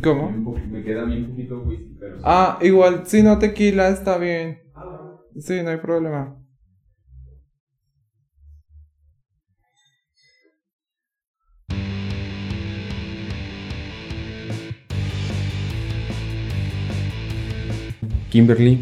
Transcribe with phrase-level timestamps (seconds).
[0.00, 0.30] ¿Cómo?
[0.70, 2.20] Me queda bien poquito whisky, pero...
[2.24, 4.62] Ah, igual, si no tequila está bien.
[5.38, 6.38] Sí, no hay problema.
[18.30, 18.80] Kimberly,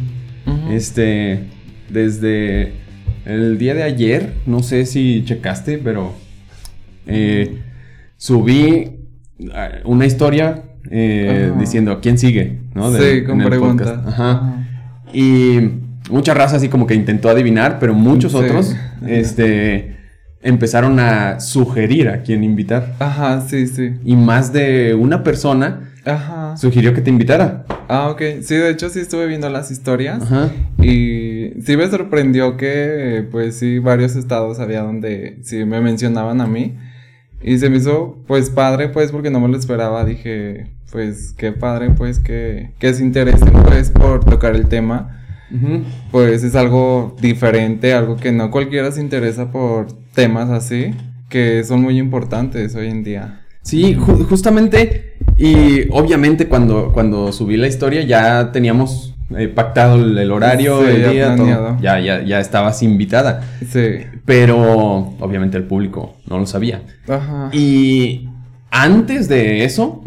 [0.70, 1.40] este,
[1.88, 2.72] desde
[3.24, 6.14] el día de ayer, no sé si checaste, pero
[7.08, 7.60] eh,
[8.16, 8.92] subí
[9.52, 12.92] ah, una historia eh, diciendo quién sigue, ¿no?
[12.92, 13.98] sí, Del- con preguntas.
[14.06, 14.66] Ajá.
[15.12, 15.58] Y
[16.10, 18.38] mucha raza así como que intentó adivinar, pero muchos Sí.
[18.38, 19.96] otros, este,
[20.42, 22.94] empezaron a sugerir a quién invitar.
[22.98, 23.92] Ajá, sí, sí.
[24.04, 26.56] Y más de una persona Ajá.
[26.56, 27.64] sugirió que te invitara.
[27.88, 28.22] Ah, ok.
[28.42, 30.22] Sí, de hecho sí estuve viendo las historias.
[30.22, 30.48] Ajá.
[30.80, 36.46] Y sí me sorprendió que, pues sí, varios estados había donde sí me mencionaban a
[36.46, 36.76] mí.
[37.42, 40.04] Y se me hizo, pues, padre, pues, porque no me lo esperaba.
[40.04, 45.16] Dije, pues, qué padre, pues, que, que se interesen, pues, por tocar el tema.
[46.12, 50.92] Pues es algo diferente, algo que no cualquiera se interesa por temas así,
[51.28, 53.40] que son muy importantes hoy en día.
[53.62, 55.14] Sí, ju- justamente.
[55.36, 60.90] Y obviamente cuando, cuando subí la historia ya teníamos eh, pactado el, el horario, Sí,
[60.90, 61.36] el ya día, todo.
[61.36, 61.76] planeado.
[61.80, 63.42] Ya, ya, ya estabas invitada.
[63.68, 63.80] Sí.
[64.24, 66.82] Pero obviamente el público no lo sabía.
[67.08, 67.50] Ajá.
[67.52, 68.28] Y
[68.70, 70.02] antes de eso,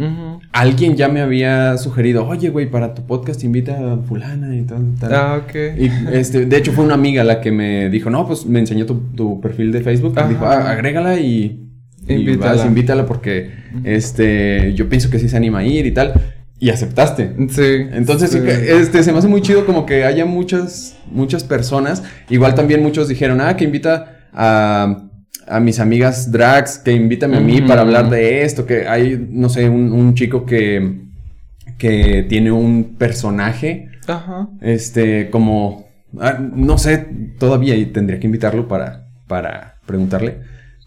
[0.53, 4.93] alguien ya me había sugerido, oye, güey, para tu podcast invita a fulana y tal,
[4.99, 5.13] tal.
[5.13, 5.55] Ah, ok.
[5.77, 8.85] Y este, de hecho fue una amiga la que me dijo, no, pues me enseñó
[8.85, 10.15] tu, tu perfil de Facebook.
[10.25, 11.59] Y dijo, "Ah, agrégala y,
[12.07, 12.53] y Invítala.
[12.55, 13.51] vas, invítala porque
[13.83, 16.13] este, yo pienso que sí se anima a ir y tal.
[16.59, 17.33] Y aceptaste.
[17.49, 17.87] Sí.
[17.91, 18.39] Entonces, sí.
[18.45, 22.03] este, se me hace muy chido como que haya muchas, muchas personas.
[22.29, 25.09] Igual también muchos dijeron, ah, que invita a,
[25.47, 29.49] a mis amigas drags, que invítame a mí para hablar de esto, que hay, no
[29.49, 31.01] sé, un, un chico que,
[31.77, 34.47] que tiene un personaje, Ajá.
[34.61, 35.87] este, como,
[36.19, 37.07] ah, no sé,
[37.39, 40.39] todavía tendría que invitarlo para, para preguntarle,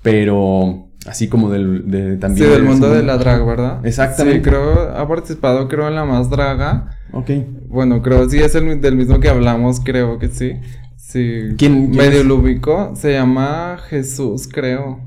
[0.03, 3.85] pero así como del, de, Sí, también del mundo de la drag, ¿verdad?
[3.87, 4.39] Exactamente.
[4.39, 6.91] Sí, creo, ha participado, creo, en la más draga.
[7.13, 7.31] Ok.
[7.69, 10.53] Bueno, creo, sí, es el, del mismo que hablamos, creo que sí.
[10.97, 11.55] Sí.
[11.57, 12.27] ¿Quién- quién Medio es?
[12.27, 12.93] lo ubico.
[12.97, 15.01] Se llama Jesús, creo.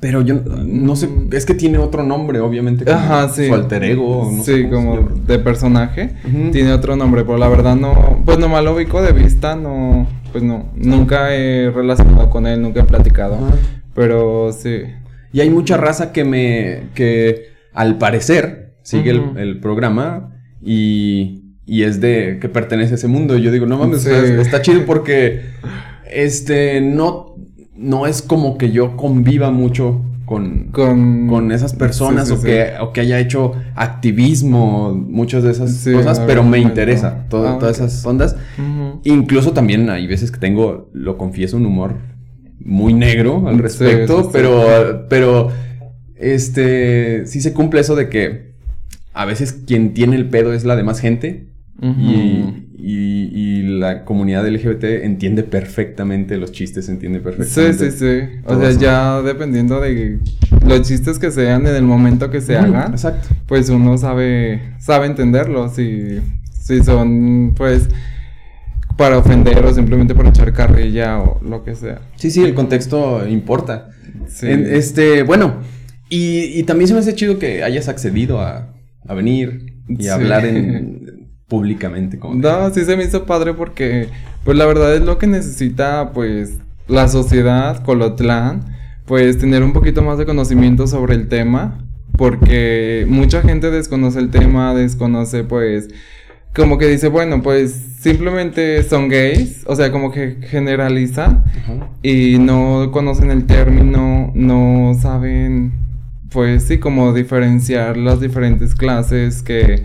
[0.00, 0.34] Pero yo
[0.66, 2.84] no sé, es que tiene otro nombre, obviamente.
[2.84, 3.46] como Ajá, sí.
[3.46, 4.28] Su alter ego.
[4.36, 6.14] no sí, como de personaje.
[6.50, 8.20] Tiene otro nombre, pero la verdad no.
[8.24, 10.08] Pues nomás lo ubico de vista, no.
[10.32, 10.70] Pues no.
[10.74, 13.36] Nunca he relacionado con él, nunca he platicado.
[13.36, 13.54] Ajá.
[13.94, 14.80] Pero sí.
[15.32, 16.88] Y hay mucha raza que me.
[16.94, 21.42] que al parecer sigue el, el programa y.
[21.66, 22.38] y es de.
[22.40, 23.36] que pertenece a ese mundo.
[23.38, 24.10] Y yo digo, no mames, Sí.
[24.10, 25.42] está chido porque.
[26.10, 26.80] Este.
[26.80, 27.36] no.
[27.76, 30.68] no es como que yo conviva mucho con.
[30.72, 31.26] Con.
[31.28, 35.86] con esas personas Sí, sí, o, que, o que haya hecho activismo, muchas de esas
[35.92, 38.36] cosas, pero me interesa todo- Ah, todas esas ondas.
[39.04, 41.96] Incluso también hay veces que tengo, lo confieso, un humor
[42.64, 44.30] muy negro al Sí, respecto, sí, sí.
[44.32, 45.48] pero, pero,
[46.16, 48.52] este, sí se cumple eso de que
[49.14, 51.48] a veces quien tiene el pedo es la demás gente
[51.82, 57.90] y, y- y la comunidad LGBT entiende perfectamente los chistes, entiende Sí, perfectamente.
[57.90, 58.38] sí, sí.
[58.44, 58.80] O todo sea, eso.
[58.80, 60.20] ya dependiendo de
[60.64, 63.28] los chistes que sean en el momento que se hagan, Exacto.
[63.46, 66.20] pues uno sabe, sabe entenderlos y
[66.60, 67.88] si son, pues,
[68.96, 72.00] para ofender o simplemente para echar carrilla o lo que sea.
[72.16, 73.88] Sí, sí, el contexto importa.
[74.28, 74.46] Sí.
[74.48, 75.56] En- este, bueno,
[76.08, 78.72] y, y también se me hace chido que hayas accedido a,
[79.08, 80.08] a venir y Sí.
[80.08, 82.18] hablar en, públicamente.
[82.18, 84.08] Como que- No, sí se me hizo padre porque,
[84.44, 86.58] pues la verdad es lo que necesita, pues,
[86.88, 88.76] la sociedad, Colotlán,
[89.06, 91.86] pues tener un poquito más de conocimiento sobre el tema,
[92.16, 95.88] porque mucha gente desconoce el tema, desconoce, pues,
[96.54, 101.88] como que dice, bueno, pues simplemente son gays, o sea, como que generalizan Ajá.
[102.02, 105.72] y no conocen el término, no saben,
[106.30, 109.82] pues sí, como diferenciar las diferentes clases que,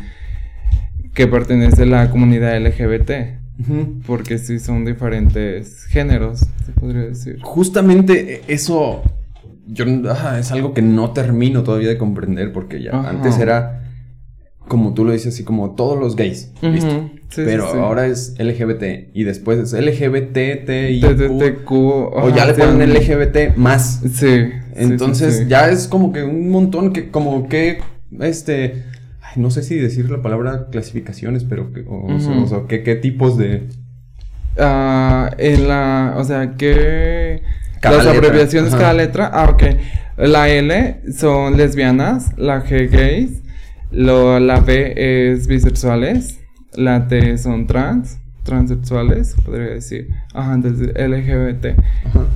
[1.13, 3.11] que pertenece la comunidad LGBT,
[3.59, 4.01] Ujú.
[4.05, 7.39] porque sí son diferentes géneros, se podría decir.
[7.41, 9.03] Justamente eh, eso
[9.67, 13.09] yo ah, es algo que no termino todavía de comprender porque ya Ajá.
[13.09, 13.83] antes era
[14.67, 17.09] como tú lo dices así como todos los gays, listo.
[17.29, 17.77] Sí, Pero sí, sí.
[17.79, 24.01] ahora es LGBT y después es LGBTTIQ TTTQ, o ya le ponen LGBT más.
[24.13, 24.49] Sí.
[24.75, 27.79] Entonces ya es como que un montón que como que
[28.19, 28.83] este
[29.21, 32.43] ay, no sé si decir la palabra clasificaciones, pero que, o, o sea, Ujú.
[32.43, 33.63] o sea, ¿qué, qué tipos de
[34.59, 37.41] Ah, en la, o sea, que
[37.79, 38.81] Cada las letra, abreviaciones ajá.
[38.81, 39.63] cada letra, ah, ok.
[40.17, 43.43] La L son lesbianas, la G gays,
[43.91, 46.39] Lo, la B es bisexuales,
[46.73, 50.09] la T son trans, transexuales, podría decir.
[50.33, 51.79] Ajá, entonces LGBT.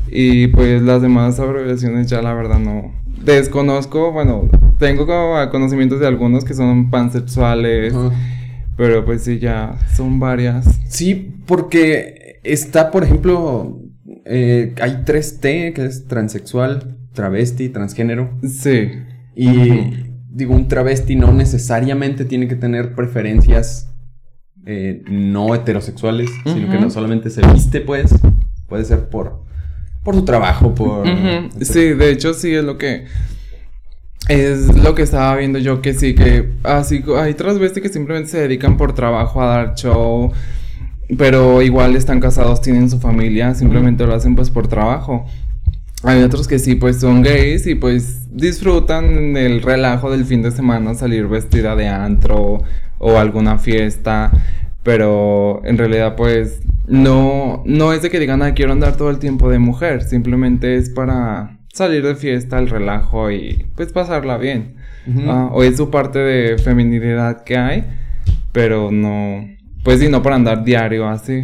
[0.10, 2.94] Y pues las demás abreviaciones ya la verdad no.
[3.24, 5.06] Desconozco, bueno, tengo
[5.52, 7.94] conocimientos de algunos que son pansexuales.
[8.78, 10.80] Pero pues sí, ya son varias.
[10.88, 13.80] Sí, porque está, por ejemplo,
[14.26, 18.32] eh, hay 3T, que es transexual, travesti, transgénero.
[18.42, 18.92] Sí.
[19.36, 23.94] Y digo, un travesti no necesariamente tiene que tener preferencias
[24.66, 28.14] eh, no heterosexuales, sino que no solamente se viste, pues,
[28.68, 29.44] puede ser por,
[30.04, 31.06] por su trabajo, por...
[31.62, 33.06] Sí, de hecho sí es lo que...
[34.30, 38.40] Es lo que estaba viendo yo, que sí, que así hay transvestis que simplemente se
[38.40, 40.32] dedican por trabajo a dar show,
[41.18, 45.26] pero igual están casados, tienen su familia, simplemente lo hacen pues por trabajo.
[46.04, 50.52] Hay otros que sí, pues son gays y pues disfrutan el relajo del fin de
[50.52, 52.64] semana, salir vestida de antro
[52.98, 54.32] o alguna fiesta,
[54.84, 59.20] pero en realidad pues no, no es de que digan, ah, quiero andar todo el
[59.20, 64.76] tiempo de mujer, simplemente es para salir de fiesta, el relajo y pues pasarla bien.
[65.28, 67.86] Ah, o es su parte de feminidad que hay,
[68.52, 69.48] pero no,
[69.84, 71.44] pues sí, no para andar diario así.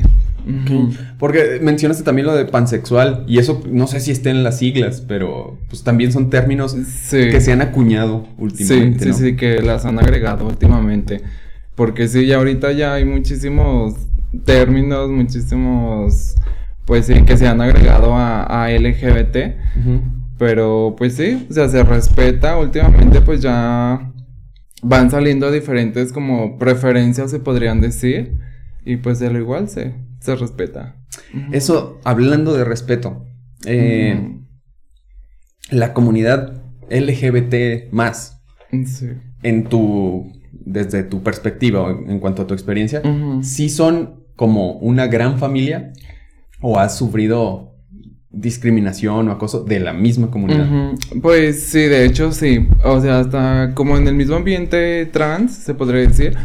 [1.20, 5.02] Porque mencionaste también lo de pansexual y eso no sé si esté en las siglas,
[5.02, 6.76] pero pues también son términos
[7.12, 9.06] que se han acuñado últimamente.
[9.06, 11.22] Sí, sí, sí, que las han agregado últimamente.
[11.76, 13.96] Porque sí, ya ahorita ya hay muchísimos
[14.46, 16.36] términos, muchísimos,
[16.86, 19.38] pues sí, que se han agregado a, LGBT.
[20.38, 22.58] Pero pues sí, o sea, se respeta.
[22.58, 24.12] Últimamente pues ya
[24.82, 28.40] van saliendo diferentes como preferencias, se podrían decir.
[28.86, 29.94] Y pues de lo igual se,
[30.28, 30.98] se respeta.
[31.54, 33.26] Eso, hablando de respeto,
[33.66, 34.38] eh,
[35.72, 38.42] la comunidad LGBT más,
[39.42, 43.02] en tu, desde tu perspectiva, en cuanto a tu experiencia,
[43.42, 45.94] ¿sí son como una gran familia
[46.60, 47.74] o has sufrido
[48.30, 50.68] discriminación o acoso de la misma comunidad?
[51.22, 52.68] Pues sí, de hecho sí.
[52.84, 56.38] O sea, hasta como en el mismo ambiente trans, se podría decir.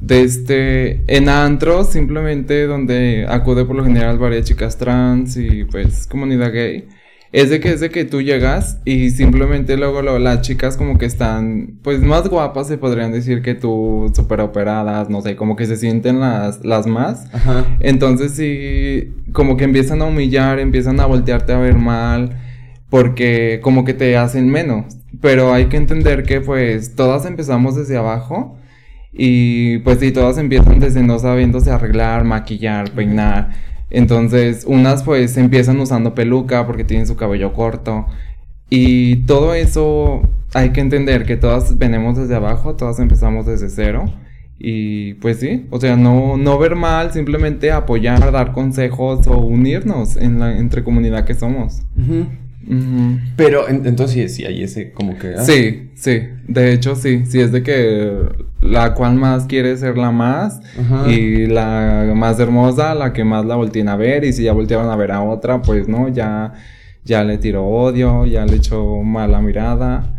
[0.00, 6.06] De este, en antro, simplemente donde acude por lo general varias chicas trans y pues
[6.06, 6.86] comunidad gay.
[7.32, 11.06] Es de que es de que tú llegas y simplemente luego las chicas como que
[11.06, 15.66] están pues más guapas se podrían decir que tú super operadas, no sé, como que
[15.66, 17.26] se sienten las, las más.
[17.80, 22.40] Entonces sí, como que empiezan a humillar, empiezan a voltearte a ver mal
[22.90, 24.96] porque como que te hacen menos.
[25.20, 28.55] Pero hay que entender que pues todas empezamos desde abajo
[29.18, 33.50] y pues sí, todas empiezan desde no sabiéndose arreglar, maquillar, peinar.
[33.88, 38.06] Entonces, unas pues empiezan usando peluca porque tienen su cabello corto.
[38.68, 40.22] Y todo eso
[40.52, 44.04] hay que entender que todas venimos desde abajo, todas empezamos desde cero.
[44.58, 50.16] Y pues sí, o sea, no, no ver mal, simplemente apoyar, dar consejos o unirnos
[50.16, 51.82] en la entre comunidad que somos.
[53.36, 55.34] Pero entonces sí, hay ese como que...
[55.36, 55.44] Ah.
[55.44, 58.12] Sí, sí, de hecho sí, sí es de que
[58.60, 60.60] la cual más quiere ser la más
[61.06, 64.90] y la más hermosa, la que más la volteen a ver y si ya volteaban
[64.90, 66.54] a ver a otra, pues no, ya,
[67.04, 70.12] ya le tiró odio, ya le echó mala mirada.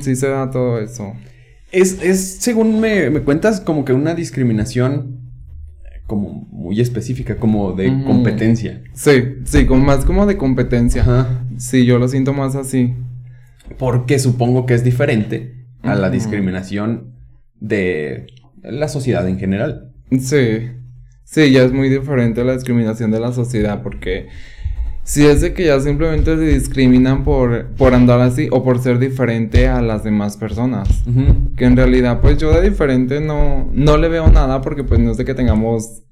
[0.00, 1.12] sí se da todo eso.
[1.72, 5.25] Es, es según me, me cuentas, como que una discriminación
[6.06, 8.82] como muy específica, como de competencia.
[8.92, 11.02] Sí, sí, como más como de competencia.
[11.02, 11.44] Ajá.
[11.56, 12.94] Sí, yo lo siento más así.
[13.78, 17.14] Porque supongo que es diferente a la discriminación
[17.60, 18.26] de
[18.62, 19.92] la sociedad en general.
[20.20, 20.70] Sí,
[21.24, 24.28] sí, ya es muy diferente a la discriminación de la sociedad porque
[25.06, 28.98] si es de que ya simplemente se discriminan por, por andar así o por ser
[28.98, 30.88] diferente a las demás personas.
[31.56, 35.12] Que en realidad, pues yo de diferente no, no le veo nada porque pues no
[35.12, 36.02] es de que tengamos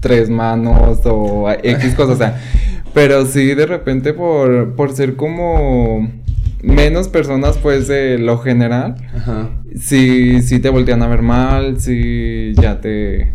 [0.00, 2.40] tres manos o X cosas, o sea,
[2.92, 6.10] pero sí de repente por, por ser como
[6.62, 9.48] menos personas pues de lo general, Ajá.
[9.80, 13.32] sí, sí te voltean a ver mal, sí ya te,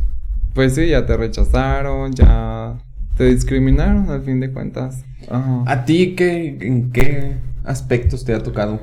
[0.53, 2.77] pues sí, ya te rechazaron, ya
[3.17, 5.03] te discriminaron al fin de cuentas.
[5.29, 8.79] ¿A ti qué, en qué aspectos te ha tocado?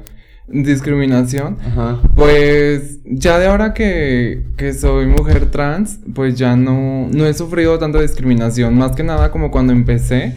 [0.46, 1.56] Discriminación.
[1.64, 2.02] Ajá.
[2.14, 7.78] Pues ya de ahora que, que soy mujer trans, pues ya no, no he sufrido
[7.78, 8.76] tanta discriminación.
[8.76, 10.34] Más que nada como cuando empecé,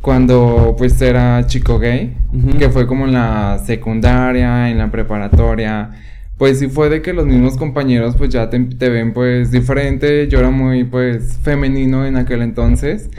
[0.00, 2.16] cuando pues era chico gay,
[2.58, 5.90] que fue como en la secundaria, en la preparatoria.
[6.38, 10.28] Pues sí fue de que los mismos compañeros pues ya te, te ven pues diferente.
[10.28, 13.10] Yo era muy pues femenino en aquel entonces.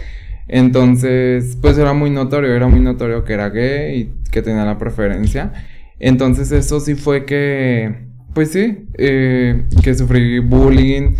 [0.49, 4.79] Entonces, pues era muy notorio, era muy notorio que era gay y que tenía la
[4.79, 5.53] preferencia.
[5.99, 7.93] Entonces eso sí fue que,
[8.33, 11.15] pues sí, eh, que sufrí bullying,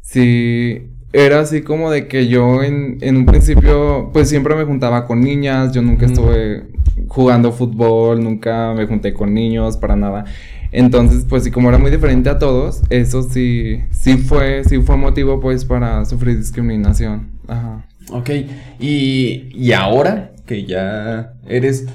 [0.00, 5.06] sí, era así como de que yo en, en, un principio, pues siempre me juntaba
[5.06, 6.62] con niñas, yo nunca estuve
[7.08, 10.24] jugando fútbol, nunca me junté con niños, para nada.
[10.72, 14.96] Entonces, pues sí, como era muy diferente a todos, eso sí, sí fue, sí fue
[14.96, 17.30] motivo pues para sufrir discriminación.
[17.48, 17.86] Ajá.
[18.12, 18.30] Ok,
[18.78, 21.86] y, y ahora que ya eres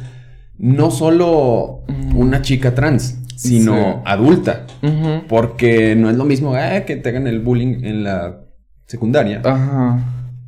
[0.57, 2.17] no solo mm.
[2.17, 4.65] una chica trans, sino adulta,
[5.27, 8.41] porque no es lo mismo ah, que te hagan el bullying en la
[8.85, 9.99] secundaria Ajá.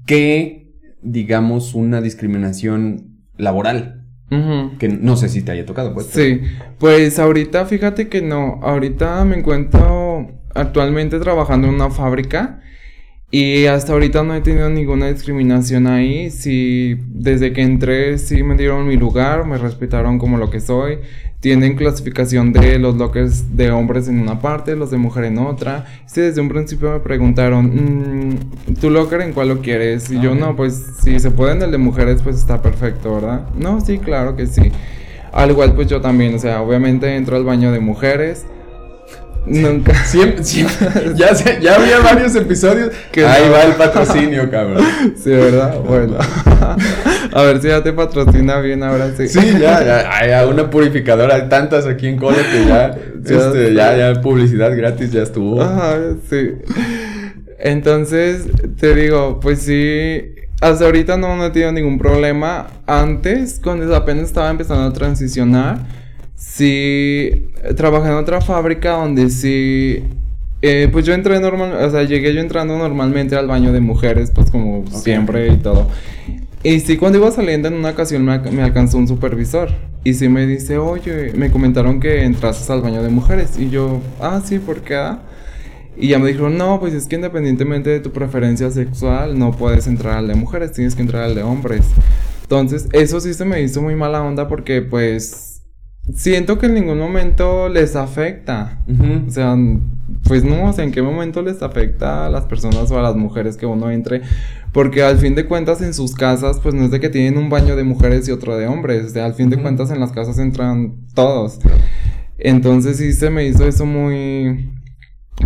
[0.06, 3.97] que, digamos, una discriminación laboral.
[4.30, 6.08] Que no sé si te haya tocado, pues.
[6.08, 6.42] Sí,
[6.80, 8.60] pues ahorita fíjate que no.
[8.62, 12.62] Ahorita me encuentro actualmente trabajando en una fábrica
[13.30, 16.32] y hasta ahorita no he tenido ninguna discriminación ahí.
[16.32, 21.00] Sí, desde que entré sí me dieron mi lugar, me respetaron como lo que soy.
[21.42, 25.86] Tienen clasificación de los lockers de hombres en una parte, los de mujer en otra.
[26.06, 30.10] Sí, desde un principio me preguntaron, mm, ¿tu locker en cuál lo quieres?
[30.10, 33.50] Y yo, no, pues si se puede en el de mujeres, pues está perfecto, ¿verdad?
[33.60, 34.72] No, sí, claro que sí.
[35.34, 38.46] Al igual, pues yo también, o sea, obviamente entro al baño de mujeres
[39.48, 39.94] Nunca.
[40.06, 40.44] Siempre,
[41.16, 42.92] ya, ya había varios episodios.
[43.12, 44.84] Que Ahí va el patrocinio, cabrón.
[45.16, 45.80] Sí, ¿verdad?
[45.80, 46.18] Bueno.
[47.34, 49.28] A ver si ya te patrocina bien ahora sí.
[49.28, 50.10] Sí, ya, ya.
[50.12, 51.36] Hay una purificadora.
[51.36, 55.62] Hay tantas aquí en Colo que ya, este, ya, ya, publicidad gratis ya estuvo.
[55.62, 55.98] Ajá,
[56.30, 56.54] sí.
[57.60, 58.46] Entonces,
[58.80, 60.34] te digo, pues sí.
[60.60, 62.68] Hasta ahorita no, no he tenido ningún problema.
[62.86, 65.80] Antes, cuando apenas estaba empezando a transicionar
[66.38, 70.04] sí trabajé en otra fábrica donde sí
[70.62, 74.32] eh, pues yo entré normal, o sea, llegué yo entrando normalmente al baño de mujeres,
[74.32, 75.88] pues como siempre y todo.
[76.64, 79.70] Y sí, cuando iba saliendo en una ocasión me, me, alcanzó un supervisor.
[80.04, 83.60] Y sí me dice, oye, me comentaron que entraste al baño de mujeres.
[83.60, 85.16] Y yo, ah, sí, ¿por qué?
[85.96, 89.86] Y ya me dijeron, no, pues es que independientemente de tu preferencia sexual, no puedes
[89.88, 91.86] entrar al de mujeres, tienes que entrar al de hombres.
[92.44, 95.57] Entonces, eso sí se me hizo muy mala onda porque, pues,
[96.14, 98.80] siento que en ningún momento les afecta.
[99.28, 99.56] O sea,
[100.24, 103.16] pues no, o sea, en qué momento les afecta a las personas o a las
[103.16, 104.22] mujeres que uno entre.
[104.72, 107.50] Porque al fin de cuentas en sus casas, pues no es de que tienen un
[107.50, 109.06] baño de mujeres y otro de hombres.
[109.06, 111.60] O sea, al fin de cuentas en las casas entran todos.
[112.38, 114.72] Entonces sí se me hizo eso muy,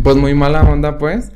[0.03, 1.31] pues muy mala onda, pues.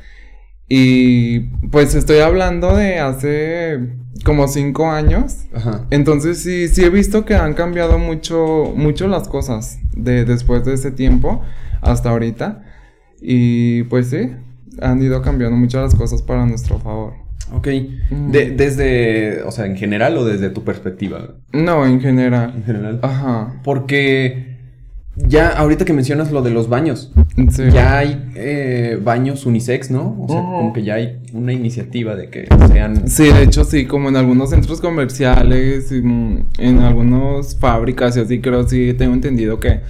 [0.68, 3.78] Y pues estoy hablando de hace
[4.24, 5.44] como cinco años.
[5.54, 5.86] Ajá.
[5.90, 10.74] Entonces sí, sí he visto que han cambiado mucho, mucho las cosas de después de
[10.74, 11.42] ese tiempo
[11.80, 12.62] hasta ahorita.
[13.20, 14.30] Y pues sí,
[14.80, 17.14] han ido cambiando muchas las cosas para nuestro favor.
[17.52, 17.68] Ok.
[18.10, 21.36] desde, o sea, en general o desde tu perspectiva?
[21.52, 22.52] No, en general.
[22.56, 23.00] En general.
[23.02, 23.60] Ajá.
[23.62, 24.55] Porque
[25.16, 27.10] ya, ahorita que mencionas lo de los baños,
[27.72, 30.16] ya hay eh, baños unisex, ¿no?
[30.20, 33.08] O sea, como que ya hay una iniciativa de que sean...
[33.08, 38.40] Sí, de hecho sí, como en algunos centros comerciales, en, en algunas fábricas y así,
[38.40, 39.80] creo sí, tengo entendido que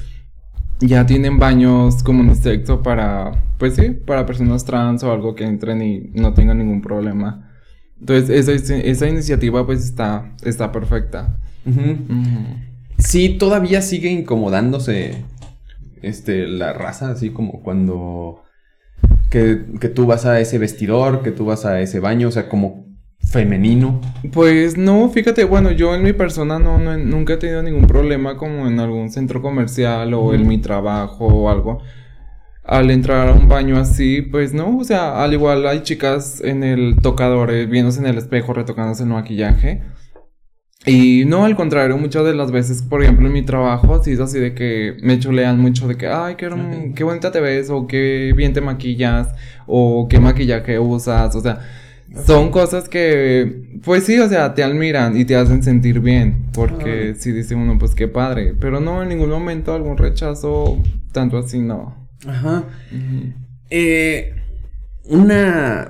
[0.81, 5.45] ya tienen baños como unisex o para, pues sí, para personas trans o algo que
[5.45, 7.51] entren y no tengan ningún problema.
[7.99, 11.39] Entonces, esa, esa iniciativa pues está, está perfecta
[12.99, 15.25] sí todavía sigue incomodándose
[16.03, 18.43] este, la raza, así como cuando
[19.31, 22.49] que, que, tú vas a ese vestidor, que tú vas a ese baño, o sea,
[22.49, 22.87] como
[23.27, 24.01] femenino.
[24.33, 28.67] Pues no, fíjate, bueno, yo en mi persona no, nunca he tenido ningún problema como
[28.67, 31.83] en algún centro comercial o en mi trabajo o algo.
[32.63, 36.65] Al entrar a un baño así, pues no, o sea, al igual hay chicas en
[36.65, 39.83] el tocador, eh, viéndose en el espejo, retocándose el maquillaje.
[40.89, 44.21] Y no, al contrario, muchas de las veces, por ejemplo, en mi trabajo, sí es
[44.21, 46.49] así de que me chulean mucho de que, ay, qué,
[46.95, 49.29] qué bonita te ves, o qué bien te maquillas,
[49.67, 51.59] o qué maquillaje usas, o sea,
[52.25, 57.17] son cosas que, pues sí, o sea, te admiran y te hacen sentir bien, porque
[57.17, 61.59] si dice uno, pues qué padre, pero no, en ningún momento algún rechazo, tanto así,
[61.59, 62.09] no.
[62.29, 62.63] Ajá.
[63.71, 64.37] eh,
[65.05, 65.89] una,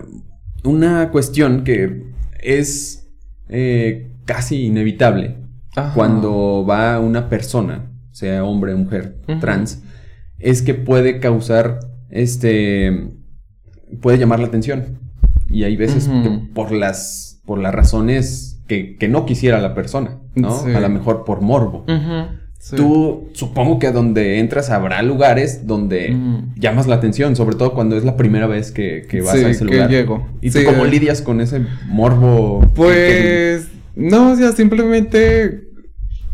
[0.65, 2.03] una cuestión que
[2.41, 3.07] es...
[3.51, 5.37] Eh, casi inevitable
[5.95, 9.83] cuando va una persona, sea hombre o mujer, trans,
[10.39, 11.81] es que puede causar,
[12.11, 13.09] este,
[14.01, 14.99] puede llamar la atención.
[15.49, 20.55] Y hay veces que por las, por las razones que, no quisiera la persona, ¿no?
[20.65, 21.85] A lo mejor por morbo.
[22.75, 26.17] Tú supongo que donde entras habrá lugares donde
[26.57, 29.91] llamas la atención, sobre todo cuando es la primera vez que, vas a ese lugar.
[29.91, 30.27] llego.
[30.41, 32.67] ¿Y tú cómo lidias con ese morbo?
[32.75, 35.67] Pues no, o sea, simplemente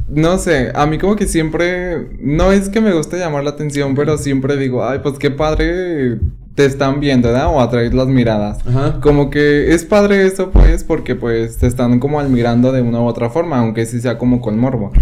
[0.09, 3.95] no sé, a mí como que siempre, no es que me guste llamar la atención,
[3.95, 6.19] pero siempre digo, ay, pues qué padre
[6.55, 7.49] te están viendo, ¿verdad?
[7.49, 8.59] O atraer las miradas.
[8.67, 9.01] Ajá.
[9.01, 13.05] Como que es padre eso, pues, porque pues te están como admirando de una u
[13.05, 14.93] otra forma, aunque sí sea como con morbo.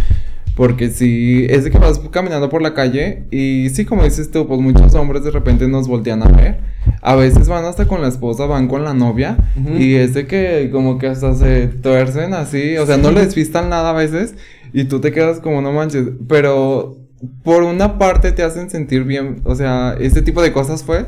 [0.54, 4.46] Porque si es de que vas caminando por la calle y sí, como dices tú,
[4.46, 6.58] pues muchos hombres de repente nos voltean a ver.
[7.02, 9.38] A veces van hasta con la esposa, van con la novia
[9.78, 13.70] y es de que como que hasta se tuercen así, o sea, no les fistan
[13.70, 14.34] nada a veces
[14.72, 16.98] y tú te quedas como no manches, pero
[17.42, 21.06] por una parte te hacen sentir bien, o sea, este tipo de cosas pues,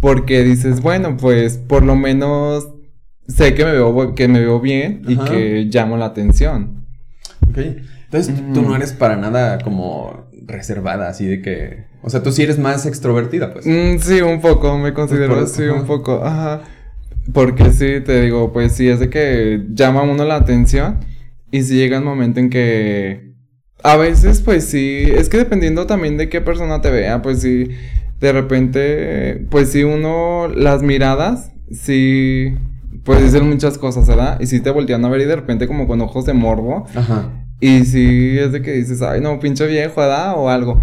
[0.00, 2.68] porque dices, bueno, pues por lo menos
[3.28, 6.86] sé que me veo, que me veo bien y que llamo la atención.
[7.48, 7.58] Ok.
[8.04, 11.89] Entonces, tú no eres para nada como reservada, así de que...
[12.02, 13.66] O sea, tú sí eres más extrovertida, pues.
[13.66, 16.62] Mm, sí, un poco, me considero así, un poco, ajá.
[17.32, 20.98] Porque sí, te digo, pues sí, es de que llama a uno la atención
[21.50, 23.30] y si llega el momento en que...
[23.82, 27.70] A veces, pues sí, es que dependiendo también de qué persona te vea, pues sí,
[28.20, 32.54] de repente, pues sí, uno, las miradas, sí,
[33.04, 34.38] puede decir muchas cosas, ¿verdad?
[34.40, 36.86] Y sí te voltean a ver y de repente como con ojos de morbo.
[36.94, 37.30] Ajá.
[37.60, 40.34] Y si es de que dices, ay, no, pinche viejo, ¿verdad?
[40.36, 40.80] O algo.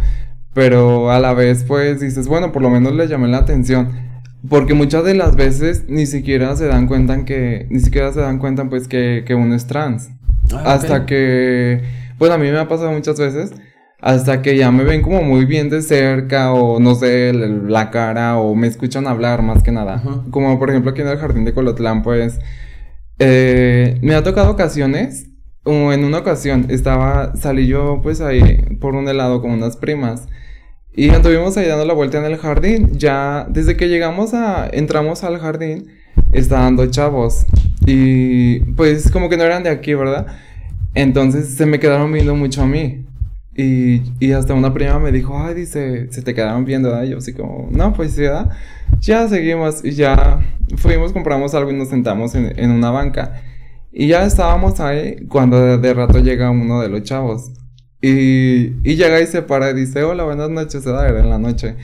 [0.58, 3.92] Pero a la vez, pues dices, bueno, por lo menos le llamé la atención.
[4.50, 8.40] Porque muchas de las veces ni siquiera se dan cuenta que, ni siquiera se dan
[8.40, 10.10] cuenta, pues, que, que uno es trans.
[10.52, 11.84] Ah, hasta que,
[12.18, 13.52] pues a mí me ha pasado muchas veces,
[14.02, 18.38] hasta que ya me ven como muy bien de cerca, o no sé, la cara,
[18.38, 20.02] o me escuchan hablar más que nada.
[20.32, 22.40] Como por ejemplo aquí en el jardín de Colotlán, pues,
[23.20, 25.28] eh, me ha tocado ocasiones
[25.68, 28.42] en una ocasión estaba, salí yo pues ahí
[28.80, 30.28] por un helado con unas primas.
[30.98, 32.98] Y estuvimos ahí dando la vuelta en el jardín.
[32.98, 35.89] Ya desde que llegamos a, entramos al jardín,
[36.34, 37.46] estaban dos chavos.
[37.86, 40.25] Y pues como que no eran de aquí, ¿verdad?
[40.96, 43.06] Entonces se me quedaron viendo mucho a mí.
[43.56, 47.04] Y, y hasta una prima me dijo, ay, dice, se te quedaron viendo, ¿verdad?
[47.04, 48.50] Y yo así como, no, pues sí, ¿verdad?
[49.00, 50.39] Ya seguimos y ya
[50.77, 53.44] fuimos, compramos algo y nos sentamos en, en una banca.
[53.92, 57.51] Y ya estábamos ahí cuando de, rato llega uno de los chavos.
[58.01, 61.75] Y, y, llega y se para y dice, hola, buenas noches, era en la noche.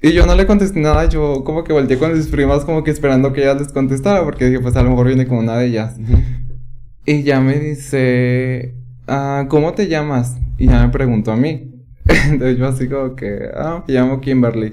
[0.00, 2.90] Y yo no le contesté nada, yo como que volteé con mis primas como que
[2.90, 5.66] esperando que ella les contestara, porque dije, pues a lo mejor viene con una de
[5.66, 5.96] ellas.
[7.04, 8.74] Y ya me dice,
[9.06, 10.36] ah, ¿cómo te llamas?
[10.58, 11.72] Y ya me preguntó a mí.
[12.04, 14.72] Entonces yo así como que, ah, me llamo Kimberly.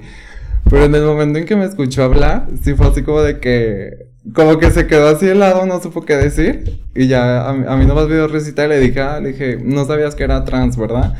[0.70, 4.06] Pero en el momento en que me escuchó hablar, sí fue así como de que
[4.32, 6.80] como que se quedó así helado, no supo qué decir.
[6.94, 9.84] Y ya a, a mí nomás vio recitar y le dije, ah, le dije, no
[9.84, 11.14] sabías que era trans, ¿verdad?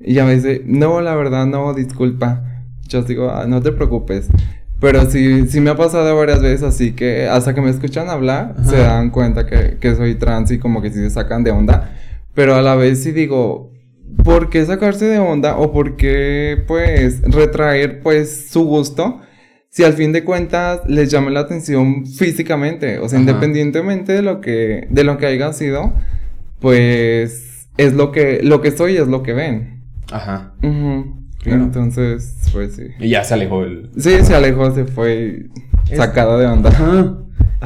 [0.00, 2.42] Y ya me dice, no, la verdad, no, disculpa.
[2.88, 4.28] Yo digo, ah, no te preocupes.
[4.80, 8.56] Pero sí, sí me ha pasado varias veces, así que hasta que me escuchan hablar,
[8.64, 11.92] se dan cuenta que, que soy trans y como que sí se sacan de onda.
[12.34, 13.72] Pero a la vez sí digo,
[14.24, 15.56] ¿por qué sacarse de onda?
[15.56, 19.20] O por qué, pues, retraer, pues, su gusto?
[19.70, 24.40] Si al fin de cuentas les llama la atención físicamente, o sea, independientemente de lo
[24.40, 25.92] que de lo que haya sido,
[26.58, 29.84] pues es lo que lo que soy es lo que ven.
[30.10, 30.54] Ajá.
[31.44, 32.88] Entonces, pues sí.
[32.98, 35.46] Y ya se alejó el Sí, se alejó, se fue
[35.94, 36.70] sacado de onda.
[36.70, 37.16] Ajá.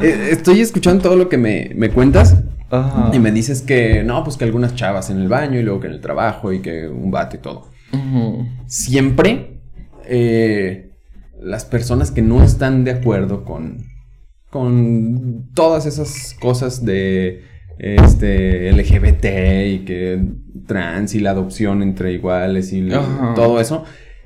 [0.03, 2.37] Eh, estoy escuchando todo lo que me, me cuentas.
[2.71, 3.11] Ajá.
[3.15, 5.87] Y me dices que no, pues que algunas chavas en el baño y luego que
[5.87, 7.71] en el trabajo y que un bate y todo.
[8.67, 9.61] Siempre
[10.07, 10.91] eh,
[11.41, 13.87] las personas que no están de acuerdo con,
[14.51, 17.43] con todas esas cosas de
[17.79, 19.25] este LGBT
[19.73, 20.25] y que
[20.67, 22.89] trans y la adopción entre iguales y
[23.35, 23.85] todo eso,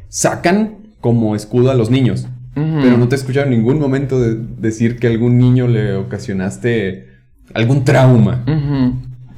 [0.08, 2.28] sacan como escudo a los niños.
[2.54, 7.06] Pero no te he escuchado en ningún momento decir que algún niño le ocasionaste
[7.54, 8.44] algún trauma.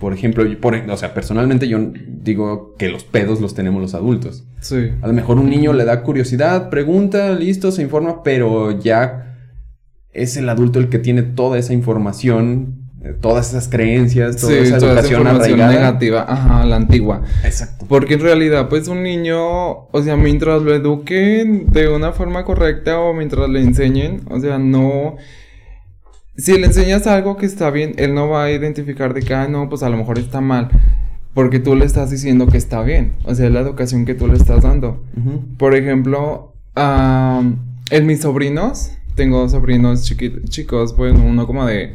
[0.01, 1.79] Por ejemplo, por, o sea, personalmente yo
[2.23, 4.45] digo que los pedos los tenemos los adultos.
[4.61, 4.93] Sí.
[5.03, 9.37] A lo mejor un niño le da curiosidad, pregunta, listo, se informa, pero ya
[10.13, 14.79] es el adulto el que tiene toda esa información, eh, todas esas creencias, toda esa
[14.79, 17.23] educación negativa, ajá, la antigua.
[17.45, 17.85] Exacto.
[17.87, 22.99] Porque en realidad, pues un niño, o sea, mientras lo eduquen de una forma correcta
[23.01, 25.17] o mientras le enseñen, o sea, no
[26.41, 29.49] si le enseñas algo que está bien, él no va a identificar de que, ah,
[29.49, 30.69] no, pues a lo mejor está mal.
[31.35, 33.13] Porque tú le estás diciendo que está bien.
[33.25, 35.05] O sea, es la educación que tú le estás dando.
[35.59, 40.03] Por ejemplo, en mis sobrinos, tengo sobrinos
[40.49, 41.95] chicos, pues uno como de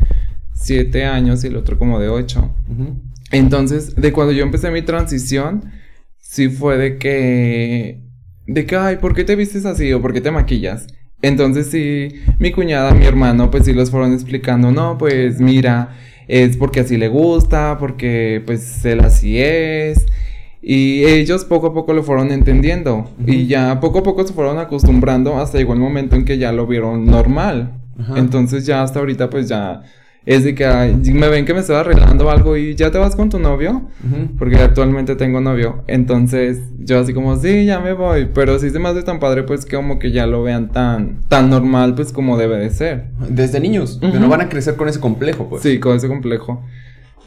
[0.53, 2.49] 7 años y el otro como de 8.
[3.31, 5.65] Entonces, de cuando yo empecé mi transición,
[6.17, 8.03] sí fue de que,
[8.47, 10.87] de que, ay, ¿por qué te vistes así o por qué te maquillas?
[11.21, 15.95] Entonces sí, mi cuñada, mi hermano, pues sí los fueron explicando, no, pues mira,
[16.27, 20.05] es porque así le gusta, porque pues él así es.
[20.61, 23.09] Y ellos poco a poco lo fueron entendiendo.
[23.25, 26.51] Y ya poco a poco se fueron acostumbrando hasta llegó el momento en que ya
[26.51, 27.73] lo vieron normal.
[28.15, 29.83] Entonces ya hasta ahorita pues ya
[30.25, 30.65] es de que
[31.13, 33.89] me ven que me estoy arreglando algo y ya te vas con tu novio,
[34.39, 38.79] porque actualmente tengo novio, entonces yo así como, sí, ya me voy, pero sí se
[38.79, 42.11] me hace tan padre pues que como que ya lo vean tan, tan normal pues
[42.11, 43.05] como debe de ser.
[43.29, 45.61] Desde niños, pero no van a crecer con ese complejo pues.
[45.61, 46.63] Sí, con ese complejo,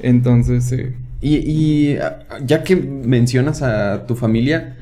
[0.00, 0.86] entonces sí.
[1.20, 1.98] Y, y
[2.44, 4.76] ya que mencionas a tu familia,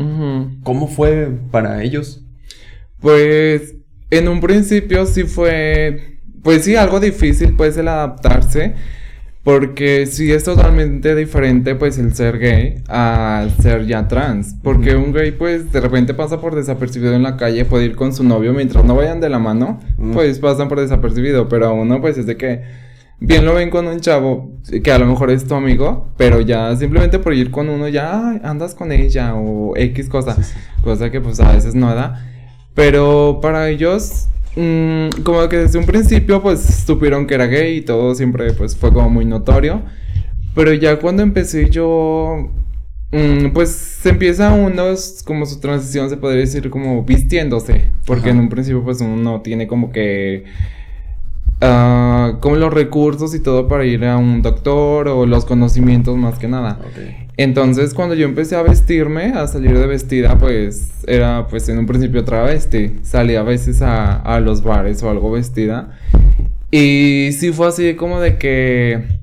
[0.62, 2.22] ¿cómo fue para ellos?
[3.00, 3.74] Pues
[4.10, 6.15] en un principio sí fue
[6.46, 8.74] pues sí, algo difícil pues el adaptarse.
[9.42, 14.54] Porque sí es totalmente diferente pues el ser gay al ser ya trans.
[14.62, 18.14] Porque un gay pues de repente pasa por desapercibido en la calle, puede ir con
[18.14, 19.80] su novio mientras no vayan de la mano,
[20.12, 21.48] pues pasan por desapercibido.
[21.48, 22.62] Pero a uno pues es de que
[23.18, 24.52] bien lo ven con un chavo
[24.84, 28.40] que a lo mejor es tu amigo, pero ya simplemente por ir con uno ya
[28.44, 30.36] andas con ella o X cosa.
[30.82, 32.24] Cosa que pues a veces no da.
[32.74, 37.80] Pero para ellos Mm, como que desde un principio pues supieron que era gay y
[37.82, 39.82] todo siempre pues fue como muy notorio.
[40.54, 42.50] Pero ya cuando empecé yo,
[43.12, 44.84] mm, pues se empieza uno,
[45.26, 47.90] como su transición se podría decir como vistiéndose.
[48.06, 50.44] Porque en un principio pues uno no tiene como que...
[51.62, 56.38] Uh, como los recursos y todo para ir a un doctor o los conocimientos más
[56.38, 56.78] que nada.
[57.38, 61.86] Entonces, cuando yo empecé a vestirme, a salir de vestida, pues era pues en un
[61.86, 62.96] principio travesti.
[63.02, 65.98] Salía a veces a, a los bares o algo vestida.
[66.70, 69.16] Y sí fue así como de que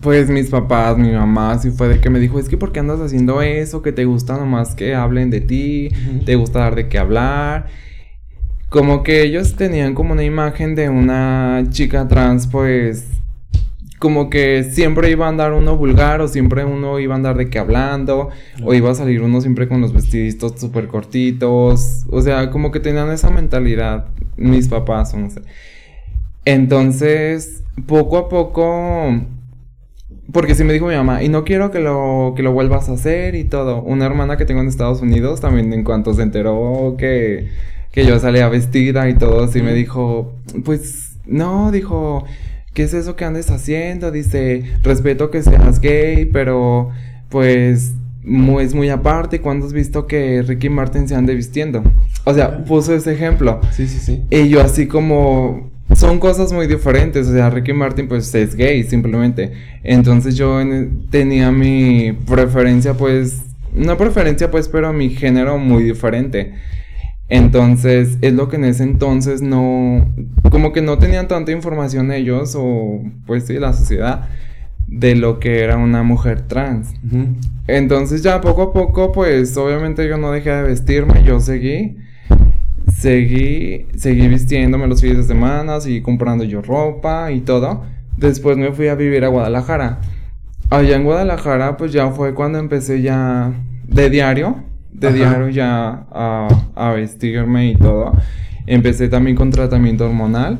[0.00, 2.80] pues mis papás, mi mamá, sí fue de que me dijo, es que ¿por qué
[2.80, 3.82] andas haciendo eso?
[3.82, 5.90] Que te gusta nomás que hablen de ti,
[6.24, 7.66] te gusta dar de qué hablar.
[8.68, 13.06] Como que ellos tenían como una imagen de una chica trans, pues
[13.98, 17.50] como que siempre iba a andar uno vulgar o siempre uno iba a andar de
[17.50, 18.30] que hablando
[18.62, 22.80] o iba a salir uno siempre con los vestiditos súper cortitos, o sea, como que
[22.80, 24.06] tenían esa mentalidad
[24.36, 25.42] mis papás, no sé.
[26.44, 29.20] Entonces, poco a poco,
[30.32, 32.92] porque sí me dijo mi mamá, y no quiero que lo, que lo vuelvas a
[32.92, 33.82] hacer y todo.
[33.82, 37.48] Una hermana que tengo en Estados Unidos también en cuanto se enteró que,
[37.90, 40.32] que yo salía vestida y todo, sí me dijo,
[40.64, 42.24] pues no, dijo
[42.78, 44.12] ¿qué es eso que andes haciendo?
[44.12, 46.90] Dice, respeto que seas gay, pero
[47.28, 47.90] pues
[48.60, 49.40] es muy aparte.
[49.40, 51.82] ¿Cuándo has visto que Ricky Martin se ande vistiendo?
[52.22, 53.60] O sea, puso ese ejemplo.
[53.72, 54.22] Sí, sí, sí.
[54.30, 55.72] Y yo así como...
[55.96, 59.54] Son cosas muy diferentes, o sea, Ricky Martin pues es gay simplemente.
[59.82, 60.60] Entonces yo
[61.10, 63.40] tenía mi preferencia pues,
[63.74, 66.52] una preferencia pues, pero mi género muy diferente.
[67.28, 70.06] Entonces, es lo que en ese entonces no,
[70.50, 74.28] como que no tenían tanta información ellos o pues sí, la sociedad
[74.86, 76.94] de lo que era una mujer trans.
[77.66, 81.98] Entonces ya poco a poco, pues obviamente yo no dejé de vestirme, yo seguí,
[82.96, 87.84] seguí, seguí vistiéndome los fines de semana, seguí comprando yo ropa y todo.
[88.16, 90.00] Después me fui a vivir a Guadalajara.
[90.70, 93.52] Allá en Guadalajara, pues ya fue cuando empecé ya
[93.86, 94.64] de diario
[94.98, 98.12] de diario ya a, vestirme y todo.
[98.66, 100.58] Empecé también con tratamiento hormonal.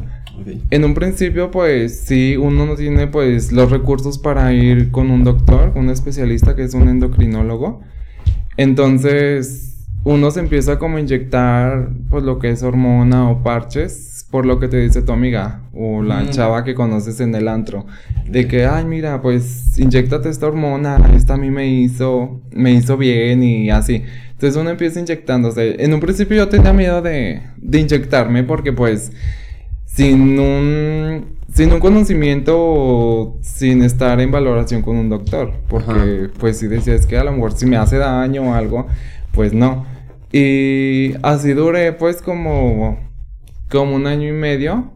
[0.71, 5.25] En un principio, pues sí, uno no tiene pues los recursos para ir con un
[5.25, 7.81] doctor, un especialista que es un endocrinólogo.
[8.57, 9.68] Entonces,
[10.05, 14.61] uno se empieza como a inyectar pues lo que es hormona o parches por lo
[14.61, 17.87] que te dice tu amiga o la chava que conoces en el antro.
[18.27, 22.97] De que, ay, mira, pues inyectate esta hormona, esta a mí me hizo, me hizo
[22.97, 24.05] bien y así.
[24.33, 25.83] Entonces uno empieza inyectándose.
[25.83, 29.13] En un principio yo tenía miedo de, de inyectarme porque pues
[29.87, 35.55] sin un sin un conocimiento sin estar en valoración con un doctor.
[35.69, 38.87] Porque, pues, si decías que a lo mejor si me hace daño o algo,
[39.33, 39.87] pues no.
[40.33, 42.99] Y así duré, pues, como
[43.71, 44.93] como un año y medio.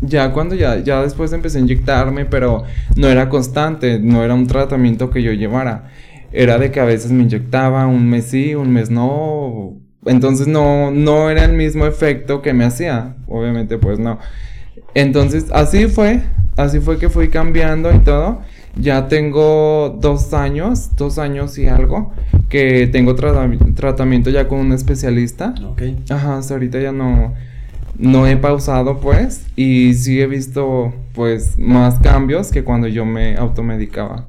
[0.00, 2.64] Ya cuando ya, ya después empecé a inyectarme, pero
[2.96, 5.90] no era constante, no era un tratamiento que yo llevara.
[6.32, 9.76] Era de que a veces me inyectaba, un mes sí, un mes no.
[10.04, 13.14] Entonces no, no era el mismo efecto que me hacía.
[13.28, 14.18] Obviamente, pues no.
[14.94, 16.20] Entonces, así fue.
[16.56, 18.40] Así fue que fui cambiando y todo.
[18.76, 22.12] Ya tengo dos años, dos años y algo,
[22.48, 25.54] que tengo tratamiento ya con un especialista.
[25.64, 25.82] Ok.
[26.10, 27.34] Ajá, hasta ahorita ya no
[27.98, 33.36] no he pausado pues y sí he visto pues más cambios que cuando yo me
[33.36, 34.28] automedicaba.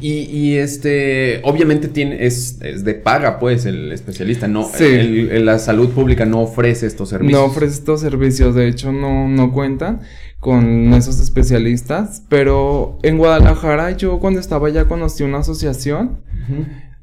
[0.00, 4.48] y, y, este, obviamente tiene, es, es, de paga, pues, el especialista.
[4.48, 5.28] No, sí.
[5.38, 7.38] la salud pública no ofrece estos servicios.
[7.38, 10.00] No ofrece estos servicios, de hecho, no, no cuentan
[10.46, 12.22] con esos especialistas.
[12.28, 16.20] Pero en Guadalajara, yo cuando estaba allá conocí una asociación,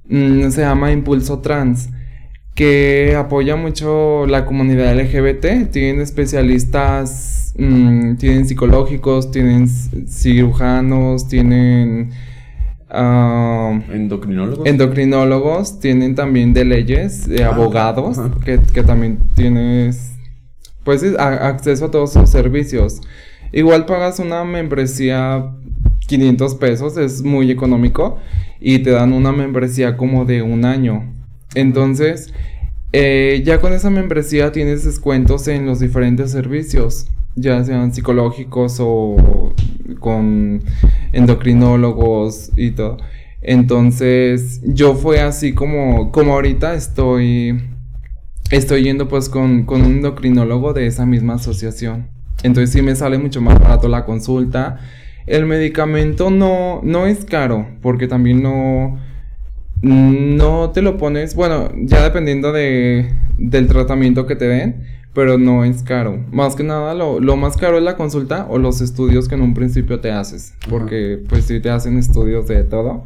[0.08, 1.90] mm, se llama Impulso Trans
[2.56, 5.66] que apoya mucho la comunidad LGBT.
[5.72, 12.12] Tienen especialistas, mm, tienen psicológicos, tienen cirujanos, tienen...
[12.90, 14.66] Uh, endocrinólogos.
[14.66, 20.14] Endocrinólogos, tienen también de leyes, de ah, abogados, que, que, también tienes,
[20.86, 23.02] pues, acceso a todos sus servicios.
[23.54, 25.54] Igual pagas una membresía
[26.08, 28.18] 500 pesos, es muy económico,
[28.60, 31.14] y te dan una membresía como de un año.
[31.54, 32.34] Entonces,
[32.94, 39.54] eh, ya con esa membresía tienes descuentos en los diferentes servicios, ya sean psicológicos o
[40.00, 40.62] con
[41.12, 42.98] endocrinólogos y todo.
[43.42, 47.62] Entonces, yo fue así como, como ahorita estoy,
[48.50, 52.13] estoy yendo pues con, con un endocrinólogo de esa misma asociación.
[52.42, 54.80] Entonces sí me sale mucho más barato la consulta.
[55.26, 59.00] El medicamento no, no es caro, porque también no,
[59.82, 65.64] no te lo pones, bueno, ya dependiendo de, del tratamiento que te den, pero no
[65.64, 66.26] es caro.
[66.32, 69.54] Más que nada, lo, más caro es la consulta o los estudios que en un
[69.54, 70.56] principio te haces.
[70.70, 73.04] Porque, pues, sí te hacen estudios de todo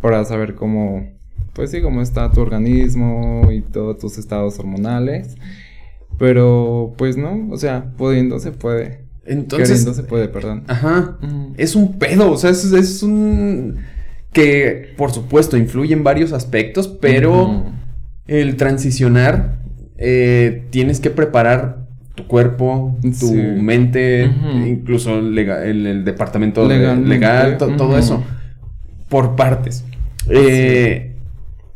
[0.00, 1.08] para saber cómo,
[1.54, 5.36] pues sí, cómo está tu organismo y todos tus estados hormonales.
[6.18, 9.02] Pero, pues no, o sea, pudiendo se puede.
[9.24, 9.68] Entonces.
[9.68, 10.64] Queriendo se puede, perdón.
[10.66, 11.18] Ajá.
[11.56, 13.78] Es un pedo, o sea, es un
[14.32, 17.64] que por supuesto influye en varios aspectos, pero
[18.26, 19.58] el transicionar
[19.96, 24.30] eh, tienes que preparar tu cuerpo, tu mente,
[24.66, 28.22] incluso el, departamento legal, todo eso,
[29.08, 29.84] por partes.
[30.28, 31.16] Eh,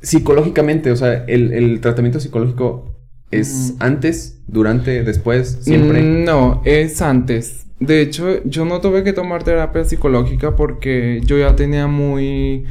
[0.01, 2.92] psicológicamente, o sea, el, tratamiento psicológico
[3.33, 6.03] es antes, durante, después, siempre.
[6.03, 7.67] Mm, no, es antes.
[7.81, 12.65] De hecho, yo no tuve que tomar terapia psicológica porque yo ya tenía muy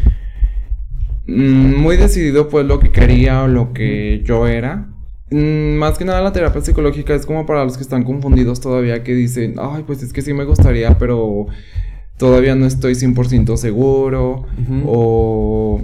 [1.27, 4.87] mm, muy decidido pues lo que quería o lo que yo era.
[5.31, 9.03] Mm, más que nada la terapia psicológica es como para los que están confundidos todavía
[9.03, 11.47] que dicen, ay, pues es que sí me gustaría, pero
[12.17, 14.45] todavía no estoy 100% seguro
[14.85, 15.81] o,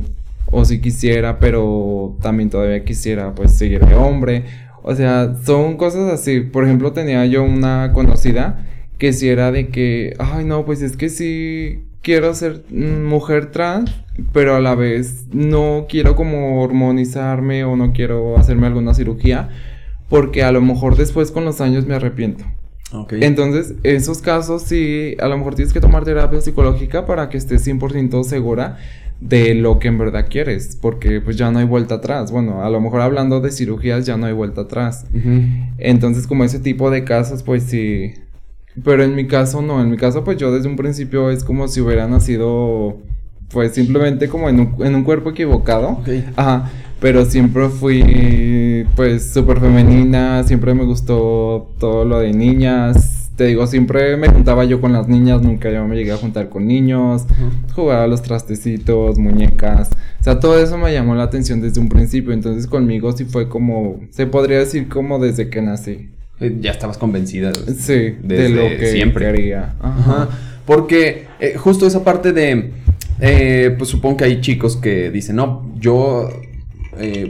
[0.52, 4.46] o si quisiera, pero también todavía quisiera pues seguir de hombre.
[4.88, 6.40] O sea, son cosas así.
[6.40, 8.66] Por ejemplo, tenía yo una conocida
[8.98, 13.92] que si era de que, ay no, pues es que sí quiero ser mujer trans,
[14.32, 19.50] pero a la vez no quiero como hormonizarme o no quiero hacerme alguna cirugía,
[20.08, 22.46] porque a lo mejor después con los años me arrepiento.
[22.90, 23.20] Okay.
[23.24, 27.68] Entonces, esos casos sí, a lo mejor tienes que tomar terapia psicológica para que estés
[27.68, 28.78] 100% segura
[29.20, 32.32] de lo que en verdad quieres, porque pues ya no hay vuelta atrás.
[32.32, 35.06] Bueno, a lo mejor hablando de cirugías ya no hay vuelta atrás.
[35.78, 38.14] Entonces, como ese tipo de casos, pues sí,
[38.84, 41.68] pero en mi caso no, en mi caso pues yo desde un principio es como
[41.68, 42.98] si hubiera nacido
[43.52, 46.00] pues simplemente como en un, en un cuerpo equivocado.
[46.36, 46.70] Ajá.
[47.00, 53.17] Pero siempre fui pues súper femenina, siempre me gustó todo lo de niñas.
[53.38, 56.50] Te digo, siempre me juntaba yo con las niñas, nunca yo me llegué a juntar
[56.50, 57.28] con niños.
[57.76, 59.92] Jugaba los trastecitos, muñecas.
[60.20, 62.34] O sea, todo eso me llamó la atención desde un principio.
[62.34, 66.10] Entonces conmigo sí fue como, se podría decir como desde que nací.
[66.40, 67.52] Eh, ya estabas convencida.
[67.54, 69.28] Sí, de lo que siempre.
[69.28, 69.76] quería.
[69.82, 70.30] Ajá.
[70.66, 72.72] Porque eh, justo esa parte de,
[73.20, 76.28] eh, pues supongo que hay chicos que dicen, no, yo,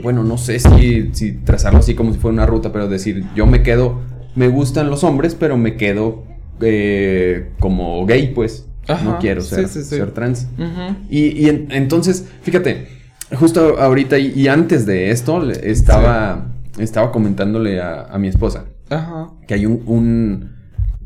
[0.02, 3.46] bueno, no sé si, si trazarlo así como si fuera una ruta, pero decir, yo
[3.46, 4.00] me quedo,
[4.34, 6.24] me gustan los hombres, pero me quedo
[7.58, 8.66] como gay, pues.
[9.04, 10.48] no quiero ser, ser trans.
[11.10, 12.88] Y, entonces, fíjate,
[13.38, 18.64] justo ahorita y, antes de esto, estaba, estaba comentándole a mi esposa.
[18.90, 19.30] Ajá.
[19.46, 20.50] Que hay un,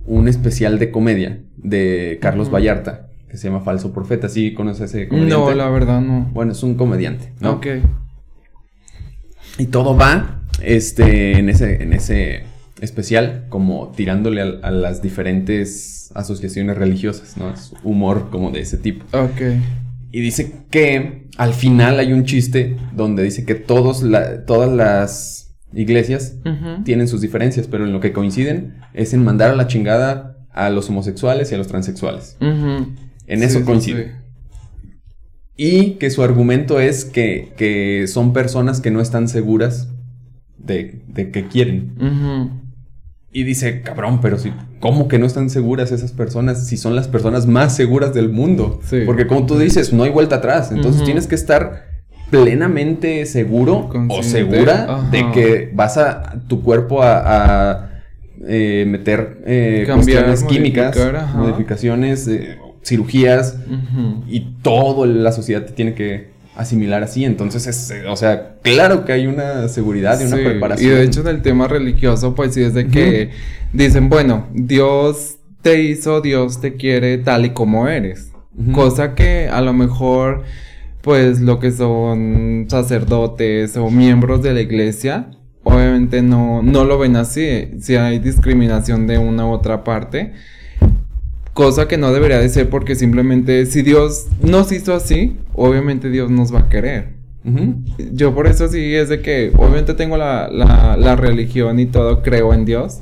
[0.06, 4.28] un, especial de comedia de Carlos Vallarta que se llama Falso Profeta.
[4.28, 5.34] ¿Sí conoces ese comediante?
[5.34, 6.30] No, la verdad no.
[6.32, 7.52] Bueno, es un comediante, ¿no?
[7.52, 7.66] Ok.
[9.58, 12.44] Y todo va este, en, ese, en ese
[12.82, 17.50] especial como tirándole a, las diferentes asociaciones religiosas, ¿no?
[17.50, 19.04] Es humor como de ese tipo.
[19.16, 19.40] Ok.
[20.10, 25.54] Y dice que al final hay un chiste donde dice que todos la, todas las
[25.72, 26.34] iglesias
[26.84, 30.68] tienen sus diferencias, pero en lo que coinciden es en mandar a la chingada a
[30.68, 32.36] los homosexuales y a los transexuales.
[32.40, 34.20] En eso coinciden.
[35.56, 39.88] Y que su argumento es que, son personas que no están seguras
[40.58, 42.61] de, de que quieren.
[43.34, 47.08] Y dice, cabrón, pero si, ¿cómo que no están seguras esas personas si son las
[47.08, 48.80] personas más seguras del mundo?
[49.06, 50.70] Porque como tú dices, no hay vuelta atrás.
[50.70, 51.92] Entonces tienes que estar
[52.30, 57.90] plenamente seguro o segura de que vas a tu cuerpo a,
[58.46, 60.98] eh, meter eh, cuestiones químicas,
[61.34, 63.56] modificaciones, eh, cirugías
[64.28, 67.24] y todo la sociedad te tiene que asimilar así.
[67.24, 70.90] Entonces, es, o sea, claro que hay una seguridad y una preparación.
[70.90, 73.30] Y de hecho, en el tema religioso, pues sí es de que
[73.72, 78.32] dicen, bueno, Dios te hizo, Dios te quiere tal y como eres.
[78.74, 80.42] Cosa que a lo mejor,
[81.00, 85.30] pues lo que son sacerdotes o miembros de la iglesia,
[85.62, 87.70] obviamente no, no lo ven así.
[87.80, 90.34] Si hay discriminación de una u otra parte
[91.52, 96.30] Cosa que no debería de ser porque simplemente si Dios nos hizo así, obviamente Dios
[96.30, 97.22] nos va a querer.
[98.12, 102.54] Yo por eso sí es de que obviamente tengo la, la, religión y todo, creo
[102.54, 103.00] en Dios,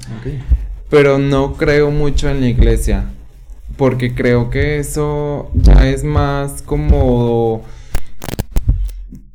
[0.89, 3.05] pero no creo mucho en la iglesia,
[3.77, 7.63] porque creo que eso ya es más como,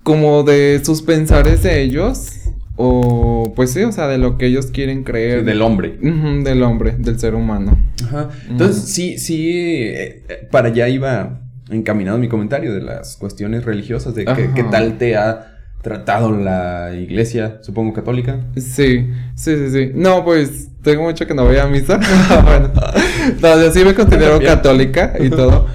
[0.01, 2.44] como de sus pensares de ellos
[2.77, 5.45] o, pues sí, o sea, de lo que ellos quieren creer.
[5.45, 5.97] del hombre.
[5.99, 7.77] del hombre, del ser humano.
[8.03, 8.29] Ajá.
[8.49, 14.25] Entonces, sí, sí, eh, para allá iba encaminado mi comentario de las cuestiones religiosas, de
[14.25, 18.39] qué tal te ha tratado la iglesia, supongo católica.
[18.55, 19.91] Sí, sí, sí, sí.
[19.93, 21.99] No, pues tengo mucho que no voy a misa.
[22.43, 22.71] bueno,
[23.41, 25.67] no, yo sí me considero católica y todo,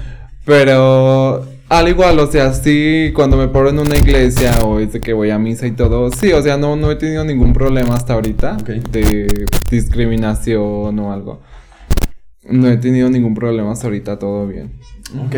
[0.45, 4.99] pero al igual, o sea, sí, cuando me paro en una iglesia o es de
[4.99, 7.95] que voy a misa y todo, sí, o sea, no, no he tenido ningún problema
[7.95, 8.57] hasta ahorita
[8.91, 11.39] de discriminación o algo.
[12.43, 14.73] No he tenido ningún problema hasta ahorita, todo bien.
[15.25, 15.35] Ok.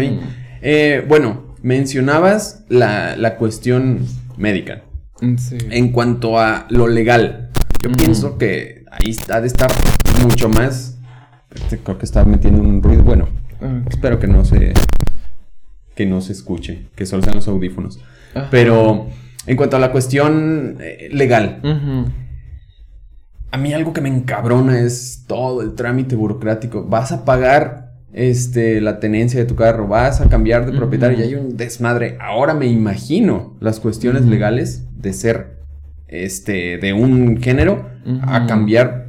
[0.63, 3.99] Eh, bueno, mencionabas la, la cuestión
[4.35, 4.81] médica.
[5.37, 5.59] Sí.
[5.69, 7.51] En cuanto a lo legal,
[7.83, 9.71] yo pienso que ahí ha de estar
[10.23, 10.97] mucho más.
[11.83, 13.03] Creo que está metiendo un ruido.
[13.03, 13.27] Bueno,
[13.87, 14.73] espero que no se
[15.95, 17.99] que no se escuche, que solo sean los audífonos.
[18.49, 19.08] Pero
[19.45, 21.60] en cuanto a la cuestión eh, legal,
[23.51, 26.86] a mí algo que me encabrona es todo el trámite burocrático.
[26.86, 31.21] Vas a pagar este, la tenencia de tu carro, vas a cambiar de propietario y
[31.23, 32.17] hay un desmadre.
[32.19, 35.58] Ahora me imagino las cuestiones legales de ser
[36.08, 37.89] este, de un género
[38.21, 39.02] a cambiar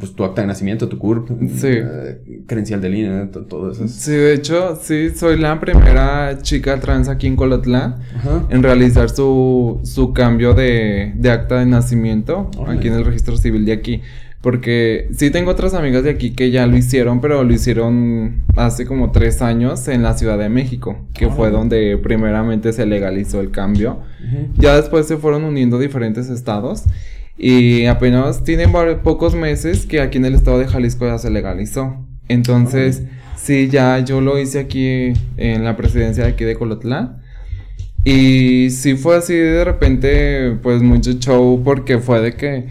[0.00, 1.68] pues tu acta de nacimiento, tu CURP, sí.
[1.68, 3.86] Eh, credencial de línea, todo eso.
[3.86, 7.96] Sí, de hecho, sí, soy la primera chica trans aquí en Colotlán
[8.48, 13.64] en realizar su, su cambio de, de acta de nacimiento aquí en el registro civil
[13.64, 14.02] de aquí.
[14.40, 18.86] Porque sí tengo otras amigas de aquí que ya lo hicieron, pero lo hicieron hace
[18.86, 23.50] como tres años en la Ciudad de México, que fue donde primeramente se legalizó el
[23.50, 23.98] cambio.
[24.56, 26.84] Ya después se fueron uniendo diferentes estados
[27.42, 28.70] y apenas tienen
[29.02, 32.06] pocos meses que aquí en el estado de Jalisco ya se legalizó.
[32.28, 37.22] Entonces, sí, ya yo lo hice aquí en la presidencia de aquí de Colotlán.
[38.04, 42.66] Y sí fue así de repente, pues mucho show, porque fue de que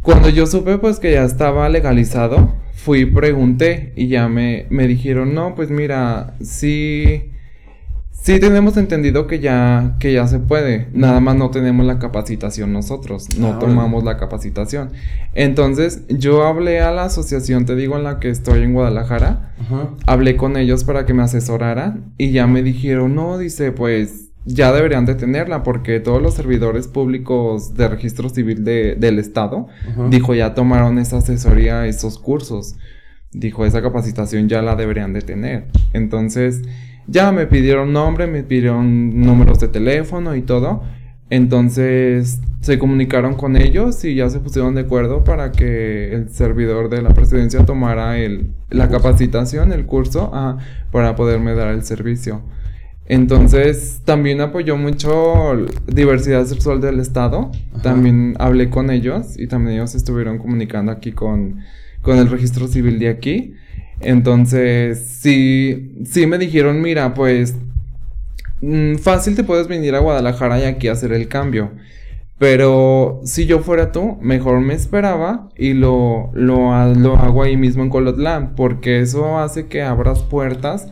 [0.00, 4.88] cuando yo supe pues que ya estaba legalizado, fui y pregunté y ya me, me
[4.88, 7.30] dijeron, no, pues mira, sí
[8.22, 12.72] Sí tenemos entendido que ya, que ya se puede, nada más no tenemos la capacitación
[12.72, 14.90] nosotros, no ah, tomamos la capacitación.
[15.34, 19.52] Entonces yo hablé a la asociación, te digo, en la que estoy en Guadalajara,
[20.06, 24.72] hablé con ellos para que me asesoraran y ya me dijeron, no, dice, pues ya
[24.72, 29.68] deberían de tenerla porque todos los servidores públicos de registro civil de, del estado,
[30.10, 32.74] dijo, ya tomaron esa asesoría, esos cursos,
[33.30, 35.68] dijo, esa capacitación ya la deberían de tener.
[35.92, 36.62] Entonces...
[37.08, 40.82] Ya me pidieron nombre, me pidieron números de teléfono y todo.
[41.30, 46.88] Entonces se comunicaron con ellos y ya se pusieron de acuerdo para que el servidor
[46.88, 50.32] de la presidencia tomara el, la capacitación, el curso,
[50.90, 52.42] para poderme dar el servicio.
[53.08, 57.52] Entonces también apoyó mucho diversidad sexual del Estado.
[57.82, 61.60] También hablé con ellos y también ellos estuvieron comunicando aquí con,
[62.02, 63.54] con el registro civil de aquí.
[64.00, 67.54] Entonces, sí, sí me dijeron, mira, pues
[68.60, 71.70] mm, fácil te puedes venir a Guadalajara y aquí hacer el cambio.
[72.38, 77.88] Pero si yo fuera tú, mejor me esperaba y lo, lo, hago ahí mismo en
[77.88, 80.86] Colotlán, porque eso hace que abras puertas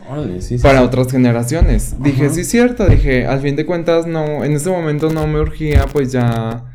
[0.63, 1.97] para otras generaciones.
[2.01, 5.85] Dije, sí, cierto, dije, al fin de cuentas, no, en ese momento no me urgía,
[5.93, 6.65] pues ya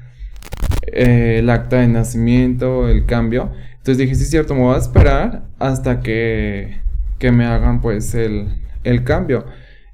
[0.87, 3.51] eh, el acta de nacimiento, el cambio.
[3.81, 6.78] Entonces dije, sí, es cierto, me voy a esperar hasta que,
[7.18, 8.49] que me hagan pues el,
[8.85, 9.45] el cambio.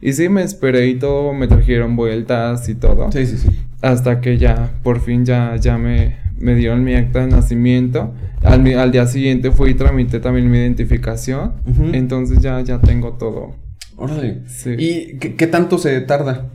[0.00, 3.10] Y sí, me esperé y todo, me trajeron vueltas y todo.
[3.12, 3.48] Sí, sí, sí.
[3.82, 8.12] Hasta que ya, por fin ya, ya me, me dieron mi acta de nacimiento.
[8.42, 11.54] Al, al día siguiente fui y tramité también mi identificación.
[11.92, 13.54] Entonces ya, ya tengo todo.
[13.96, 14.42] Órale.
[14.48, 14.74] Sí.
[14.78, 16.50] ¿Y qué, tanto se tarda?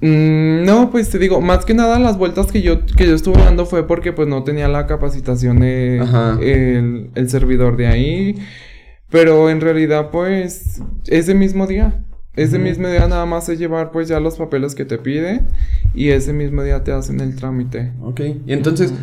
[0.00, 3.42] Mm, no, pues te digo, más que nada las vueltas que yo, que yo estuve
[3.42, 5.98] dando fue porque pues no tenía la capacitación de
[6.40, 8.36] el, el servidor de ahí.
[9.10, 12.04] Pero en realidad, pues, ese mismo día.
[12.36, 15.40] Ese mismo día nada más es llevar pues ya los papeles que te pide
[15.94, 17.92] y ese mismo día te hacen el trámite.
[18.00, 18.20] Ok.
[18.46, 18.94] Y entonces,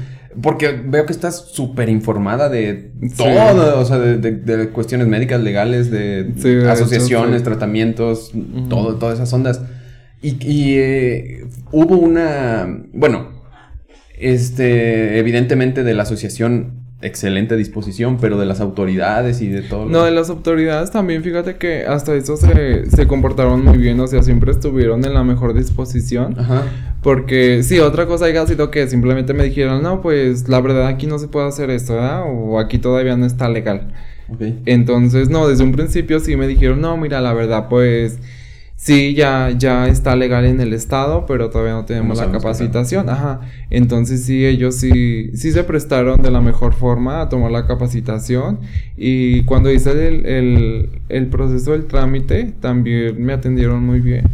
[0.42, 6.32] porque veo que estás súper informada de todo, o sea, de, cuestiones médicas, legales, de
[6.70, 8.32] asociaciones, tratamientos,
[8.70, 9.62] todo, todas esas ondas.
[10.22, 13.30] Y, eh, hubo una, bueno,
[14.18, 19.86] este, evidentemente de la asociación excelente disposición, pero de las autoridades y de todo.
[19.86, 24.08] No, de las autoridades también, fíjate que hasta eso se, se comportaron muy bien, o
[24.08, 26.40] sea, siempre estuvieron en la mejor disposición.
[26.40, 26.64] Ajá.
[27.04, 31.06] Porque sí, otra cosa haya sido que simplemente me dijeron, no, pues la verdad aquí
[31.06, 32.24] no se puede hacer esto, ¿verdad?
[32.26, 33.94] O aquí todavía no está legal.
[34.34, 34.60] Okay.
[34.66, 38.18] Entonces, no, desde un principio sí me dijeron, no, mira, la verdad, pues
[38.80, 43.10] Sí, ya, ya está legal en el estado, pero todavía no tenemos la capacitación.
[43.10, 43.42] Ajá.
[43.72, 48.60] Entonces sí, ellos sí, sí se prestaron de la mejor forma a tomar la capacitación.
[48.96, 54.26] Y cuando hice el, el, proceso del trámite, también me atendieron muy bien.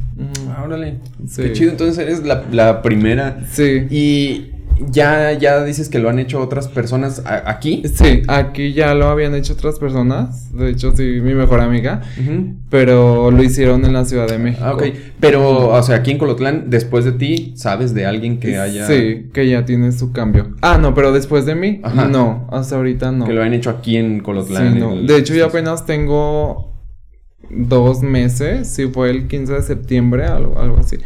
[0.50, 0.98] Ah, órale.
[1.36, 1.72] Qué chido.
[1.72, 3.46] Entonces eres la, la primera.
[3.50, 3.88] Sí.
[3.90, 4.53] Y
[4.92, 7.84] ya, ya dices que lo han hecho otras personas aquí.
[7.94, 10.54] Sí, aquí ya lo habían hecho otras personas.
[10.54, 12.02] De hecho, sí, mi mejor amiga.
[12.70, 14.64] Pero lo hicieron en la Ciudad de México.
[14.66, 14.84] Ah, ok.
[15.20, 18.88] Pero, o sea, aquí en Colotlán, después de ti, ¿sabes de alguien que haya.
[18.88, 20.56] Sí, que ya tiene su cambio.
[20.62, 22.48] Ah, no, pero después de mí, no.
[22.52, 23.26] Hasta ahorita no.
[23.26, 24.74] Que lo han hecho aquí en Colotlán.
[24.74, 24.96] Sí, no.
[24.96, 26.74] De hecho, yo apenas tengo
[27.50, 28.68] dos meses.
[28.68, 30.98] Sí, fue el 15 de septiembre, algo, algo así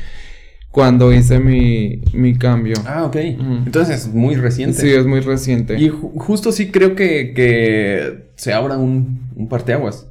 [0.78, 2.76] cuando hice mi, mi cambio.
[2.86, 3.16] Ah, ok.
[3.16, 4.80] Entonces es muy reciente.
[4.80, 5.76] Sí, es muy reciente.
[5.80, 10.08] Y justo sí creo que, que se abra un, un parteaguas.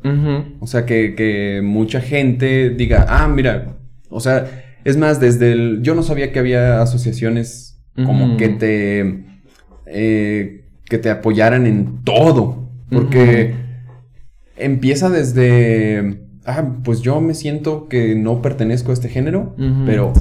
[0.59, 3.77] O sea, que, que mucha gente diga, ah, mira,
[4.09, 5.83] o sea, es más, desde el...
[5.83, 9.25] Yo no sabía que había asociaciones como que te...
[9.87, 12.69] Eh, que te apoyaran en todo.
[12.91, 13.55] Porque
[14.57, 20.13] empieza desde ah, pues yo me siento que no pertenezco a este género, pero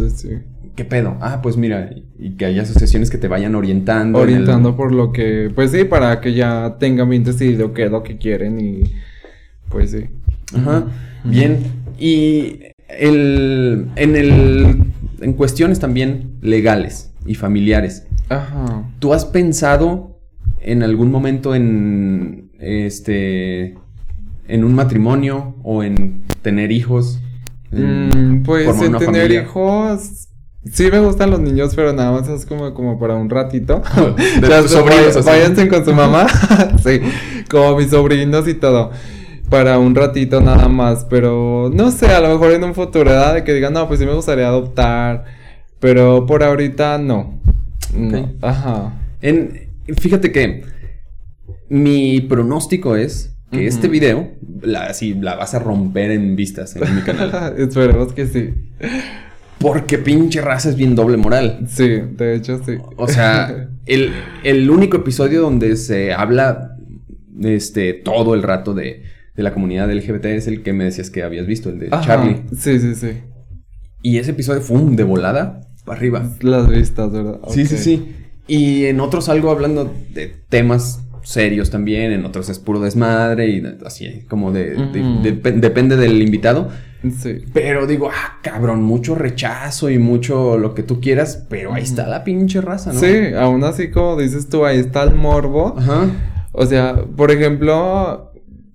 [0.75, 1.17] ¿qué pedo?
[1.21, 4.19] Ah, pues mira, y que haya asociaciones que te vayan orientando.
[4.19, 8.03] Orientando por lo que, pues sí, para que ya tengan bien decidido qué es lo
[8.03, 8.83] que quieren y
[9.69, 10.05] pues sí.
[10.55, 10.85] Ajá,
[11.23, 11.59] bien.
[11.97, 12.59] Y
[12.89, 14.83] el, en el,
[15.21, 18.07] en cuestiones también legales y familiares.
[18.29, 18.83] Ajá.
[18.99, 20.19] ¿Tú has pensado
[20.59, 23.75] en algún momento en, este,
[24.47, 27.19] en un matrimonio o en tener hijos?
[27.71, 30.27] Mm, pues en tener hijos.
[30.71, 33.83] Sí me gustan los niños, pero nada más es como, como para un ratito.
[34.41, 36.25] De sobrinos, con su mamá.
[36.83, 37.01] sí,
[37.49, 38.91] como mis sobrinos y todo.
[39.49, 41.05] Para un ratito nada más.
[41.07, 43.35] Pero no sé, a lo mejor en un futuro, ¿verdad?
[43.35, 45.25] De que digan, no, pues sí me gustaría adoptar.
[45.79, 47.39] Pero por ahorita no.
[48.41, 48.93] Ajá.
[49.21, 49.69] En,
[49.99, 50.63] fíjate que
[51.69, 54.31] mi pronóstico es que este video,
[54.61, 57.55] la, así, la vas a romper en vistas en mi canal.
[57.57, 58.53] Esperemos que sí.
[59.59, 61.65] Porque pinche raza es bien doble moral.
[61.67, 62.73] Sí, de hecho sí.
[62.97, 64.11] O sea, el,
[64.43, 66.75] el único episodio donde se habla
[67.41, 69.03] este, todo el rato de,
[69.35, 72.43] de, la comunidad LGBT es el que me decías que habías visto, el de Charlie.
[72.57, 73.11] Sí, sí, sí.
[74.01, 76.29] Y ese episodio fue un de volada para arriba.
[76.41, 77.39] Las vistas, ¿verdad?
[77.49, 78.15] Sí, sí, sí.
[78.47, 83.63] Y en otros algo hablando de temas serios también, en otros es puro desmadre y
[83.83, 84.75] así como de,
[85.55, 86.69] depende del invitado.
[87.19, 87.43] Sí.
[87.53, 92.07] Pero digo, ah, cabrón, mucho rechazo y mucho lo que tú quieras, pero ahí está
[92.07, 92.99] la pinche raza, ¿no?
[92.99, 95.75] Sí, aún así como dices tú, ahí está el morbo.
[95.77, 96.07] Ajá.
[96.51, 98.31] O sea, por ejemplo,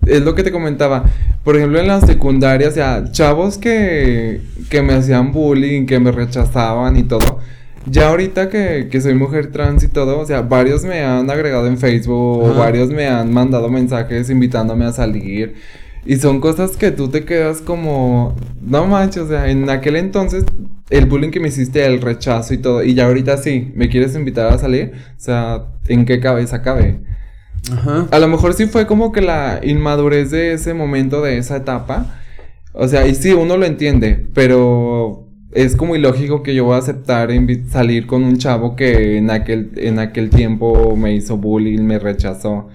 [0.06, 1.04] es lo que te comentaba.
[1.44, 6.12] Por ejemplo, en la secundaria, o sea, chavos que, que me hacían bullying, que me
[6.12, 7.38] rechazaban y todo
[7.86, 11.66] ya ahorita que, que, soy mujer trans y todo, o sea, varios me han agregado
[11.66, 15.54] en Facebook, varios me han mandado mensajes invitándome a salir.
[16.04, 20.44] Y son cosas que tú te quedas como, no manches, o sea, en aquel entonces
[20.88, 24.14] el bullying que me hiciste, el rechazo y todo, y ya ahorita sí, me quieres
[24.14, 27.00] invitar a salir, o sea, ¿en qué cabeza cabe?
[27.70, 28.08] Ajá.
[28.10, 32.18] A lo mejor sí fue como que la inmadurez de ese momento, de esa etapa.
[32.72, 36.78] O sea, y sí, uno lo entiende, pero es como ilógico que yo voy a
[36.78, 37.30] aceptar
[37.68, 42.68] salir con un chavo que en aquel, en aquel tiempo me hizo bullying, me rechazó.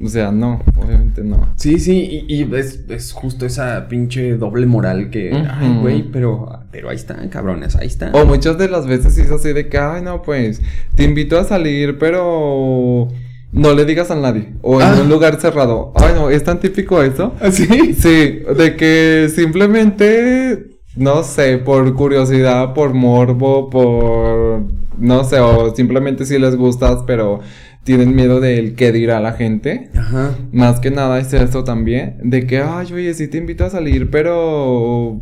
[0.00, 1.52] O sea, no, obviamente no.
[1.56, 6.96] Sí, sí, y, es, justo esa pinche doble moral que, ay, güey, pero, pero ahí
[6.96, 8.14] están, cabrones, ahí están.
[8.14, 10.62] O muchas de las veces es así de que, ay, no, pues,
[10.94, 13.08] te invito a salir, pero
[13.50, 14.52] no le digas a nadie.
[14.62, 15.00] O en ah.
[15.02, 15.92] un lugar cerrado.
[15.96, 17.34] Ay, no, es tan típico eso.
[17.40, 17.94] ¿Ah, ¿Sí?
[17.94, 20.67] Sí, de que simplemente,
[20.98, 24.64] no sé, por curiosidad, por morbo, por,
[24.98, 27.40] no sé, o simplemente si les gustas, pero
[27.84, 29.90] tienen miedo del que dirá la gente.
[29.96, 30.36] Ajá.
[30.52, 32.18] Más que nada es eso también.
[32.22, 35.20] De que, ay, oye, sí te invito a salir, pero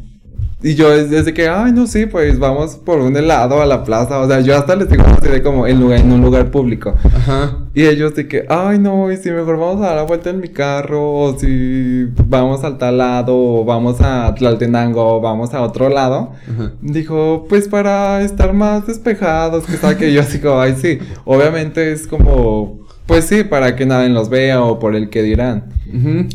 [0.62, 4.18] y yo desde que, ay, no, sí, pues vamos por un helado a la plaza.
[4.18, 6.94] O sea, yo hasta les digo así de como en, lugar, en un lugar público.
[7.04, 7.58] Ajá.
[7.74, 10.40] Y ellos de que, ay, no, y si mejor vamos a dar la vuelta en
[10.40, 15.60] mi carro, o si vamos al tal lado, o vamos a Tlaltenango, o vamos a
[15.62, 16.32] otro lado.
[16.80, 20.98] Dijo, pues para estar más despejados, que tal que yo así como, ay, sí.
[21.24, 25.75] Obviamente es como pues sí, para que nadie los vea o por el que dirán.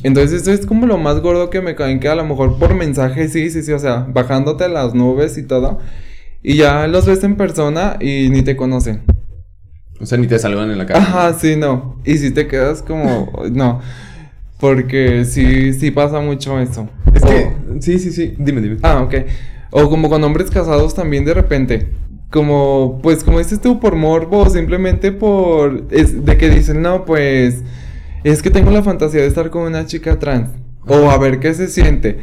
[0.03, 2.73] Entonces, eso es como lo más gordo que me caen, que a lo mejor por
[2.73, 5.79] mensaje, sí, sí, sí, o sea, bajándote las nubes y todo.
[6.43, 9.01] Y ya los ves en persona y ni te conocen.
[9.99, 10.99] O sea, ni te saludan en la cara.
[10.99, 11.99] Ajá, sí, no.
[12.05, 13.81] Y si te quedas como, no.
[14.59, 16.89] Porque sí, sí pasa mucho eso.
[17.13, 18.35] Es que, sí, sí, sí.
[18.37, 18.77] Dime, dime.
[18.81, 19.13] Ah, ok.
[19.69, 21.89] O como con hombres casados también de repente
[22.31, 27.61] como, pues, como dices tú, por morbo, simplemente por, es, de que dicen, no, pues,
[28.23, 30.49] es que tengo la fantasía de estar con una chica trans,
[30.87, 32.19] o a ver qué se siente,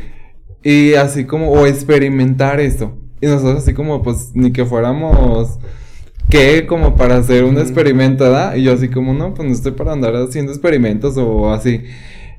[0.62, 5.58] y así como, o experimentar eso, y nosotros así como, pues, ni que fuéramos,
[6.28, 6.66] ¿qué?
[6.66, 8.54] Como para hacer un experimento, ¿verdad?
[8.54, 11.84] Y yo así como, no, pues no estoy para andar haciendo experimentos o así.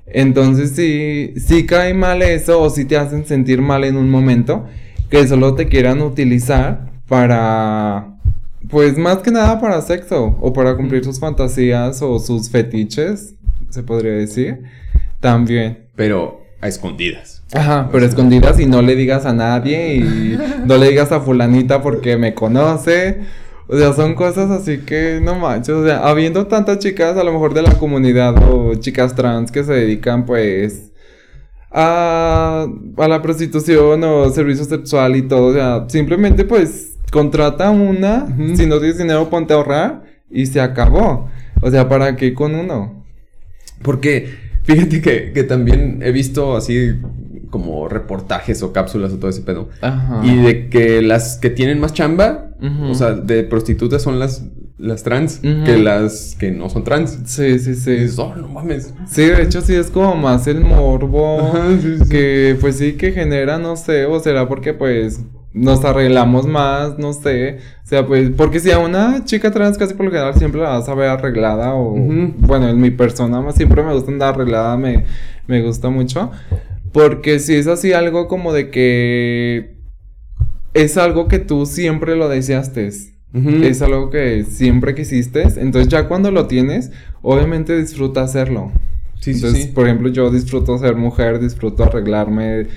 [0.05, 4.65] Entonces sí, sí cae mal eso o sí te hacen sentir mal en un momento
[5.09, 8.15] que solo te quieran utilizar para,
[8.69, 13.35] pues más que nada para sexo o para cumplir sus fantasías o sus fetiches,
[13.69, 14.63] se podría decir,
[15.19, 15.87] también.
[15.95, 17.43] Pero a escondidas.
[17.53, 21.81] Ajá, pero escondidas y no le digas a nadie y no le digas a fulanita
[21.81, 23.21] porque me conoce.
[23.67, 25.75] O sea, son cosas así que no manches.
[25.75, 29.63] O sea, habiendo tantas chicas a lo mejor de la comunidad o chicas trans que
[29.63, 30.91] se dedican pues
[31.71, 32.67] a,
[32.97, 35.47] a la prostitución o servicio sexual y todo.
[35.47, 40.61] O sea, simplemente pues contrata una, si no tienes dinero ponte a ahorrar y se
[40.61, 41.29] acabó.
[41.61, 42.98] O sea, ¿para qué con uno?
[43.81, 46.95] Porque fíjate que, que también he visto así
[47.49, 49.69] como reportajes o cápsulas o todo ese pedo.
[49.81, 50.21] Ajá.
[50.23, 52.51] Y de que las que tienen más chamba,
[52.89, 54.45] o sea, de prostitutas son las,
[54.77, 57.19] las trans que las que no son trans.
[57.25, 58.05] Sí, sí, sí.
[58.17, 58.93] Oh, no mames.
[59.07, 61.51] Sí, de hecho sí es como más el morbo
[62.09, 65.21] que pues sí que genera, no sé, o será porque pues
[65.53, 67.57] nos arreglamos más, no sé.
[67.83, 70.69] O sea, pues, porque si a una chica trans casi por lo general siempre la
[70.69, 71.95] vas a ver arreglada o,
[72.37, 75.05] bueno, en mi persona más siempre me gusta andar arreglada, me,
[75.47, 76.31] me gusta mucho.
[76.91, 79.77] Porque si es así algo como de que
[80.73, 82.89] es algo que tú siempre lo deseaste.
[83.31, 85.43] Es algo que siempre quisiste.
[85.43, 86.91] Entonces ya cuando lo tienes,
[87.21, 88.71] obviamente disfruta hacerlo.
[89.19, 89.71] Sí, Entonces, sí.
[89.71, 92.67] por ejemplo, yo disfruto ser mujer, disfruto arreglarme,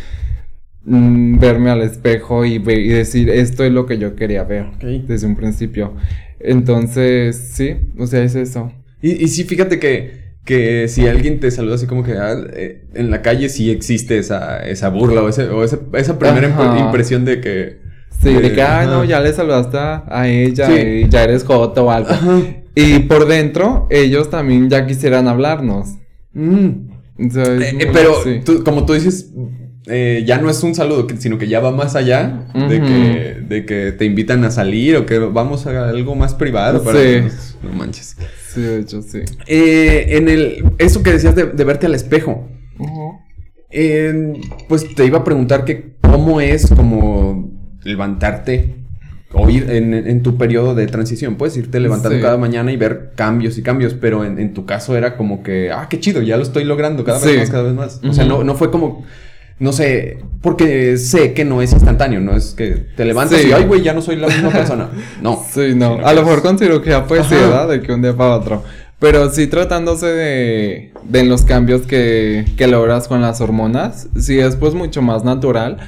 [0.85, 4.66] Mm, verme al espejo y, y, decir esto es lo que yo quería ver
[5.07, 5.95] desde un principio.
[6.41, 8.72] Entonces, sí, o sea, es eso.
[9.01, 12.85] Y, y sí, fíjate que, que si alguien te saluda así como que ah, eh,
[12.95, 16.49] en la calle sí existe esa, esa burla o, ese, o esa, esa primera
[16.80, 17.80] impresión de que...
[18.20, 21.91] Sí, de, que, ah, no, ya le saludaste a ella y ya eres joto o
[21.91, 22.11] algo.
[22.74, 25.97] Y por dentro, ellos también ya quisieran hablarnos.
[26.33, 26.68] Mm.
[27.18, 28.14] Eh, pero,
[28.45, 29.33] tú, como tú dices,
[29.87, 33.66] eh, ya no es un saludo, sino que ya va más allá de, que, de
[33.66, 36.85] que te invitan a salir o que vamos a algo más privado.
[36.85, 37.22] Para sí.
[37.62, 38.16] no, manches.
[38.49, 39.20] Sí, de hecho, sí.
[39.47, 42.49] Eh, en el, eso que decías de, verte al espejo.
[44.68, 47.51] pues te iba a preguntar que cómo es como
[47.83, 48.76] levantarte
[49.33, 51.35] o ir en, tu periodo de transición.
[51.35, 55.16] Puedes irte levantando cada mañana y ver cambios y cambios, pero en, tu caso era
[55.16, 58.01] como que, ah, qué chido, ya lo estoy logrando cada vez más, cada vez más.
[58.05, 59.05] O sea, no, no fue como
[59.62, 63.64] no sé, porque sé que no es instantáneo, no es que te levantas y, ay,
[63.64, 64.90] güey, ya no soy la misma persona.
[65.22, 65.44] No.
[65.48, 66.04] Sí, no.
[66.04, 67.68] A lo mejor con cirugía puede ser, ¿verdad?
[67.68, 68.64] De que un día para otro.
[68.98, 74.56] Pero sí tratándose de, de los cambios que, que logras con las hormonas, sí es
[74.56, 75.78] pues mucho más natural.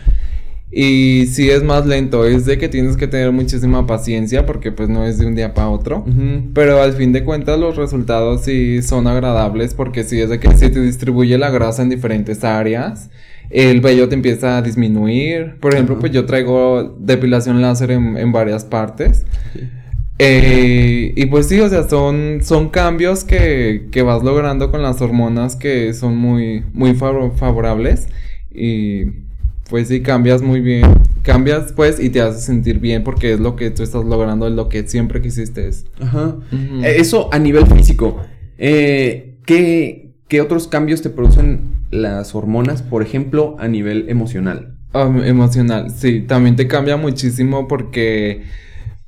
[0.70, 4.88] Y sí es más lento, es de que tienes que tener muchísima paciencia porque pues
[4.88, 6.04] no es de un día para otro.
[6.52, 10.56] Pero al fin de cuentas los resultados sí son agradables porque sí es de que
[10.56, 13.10] se te distribuye la grasa en diferentes áreas
[13.50, 15.56] el vello te empieza a disminuir.
[15.60, 19.24] Por ejemplo, pues yo traigo depilación láser en, varias partes.
[20.18, 25.00] Eh, y pues sí, o sea, son, son cambios que, que vas logrando con las
[25.00, 28.08] hormonas que son muy, muy favorables.
[28.52, 29.06] Y
[29.68, 30.84] pues sí, cambias muy bien.
[31.22, 34.52] Cambias pues y te hace sentir bien porque es lo que tú estás logrando, es
[34.52, 35.68] lo que siempre quisiste.
[36.00, 36.36] Ajá.
[36.52, 38.20] Eh, eso a nivel físico.
[38.58, 41.60] Eh, ¿qué, ¿Qué otros cambios te producen
[41.90, 44.76] las hormonas, por ejemplo, a nivel emocional?
[44.92, 48.44] Um, emocional, sí, también te cambia muchísimo porque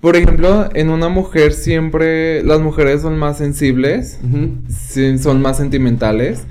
[0.01, 4.21] por ejemplo, en una mujer siempre las mujeres son más sensibles,
[5.21, 6.47] son más sentimentales,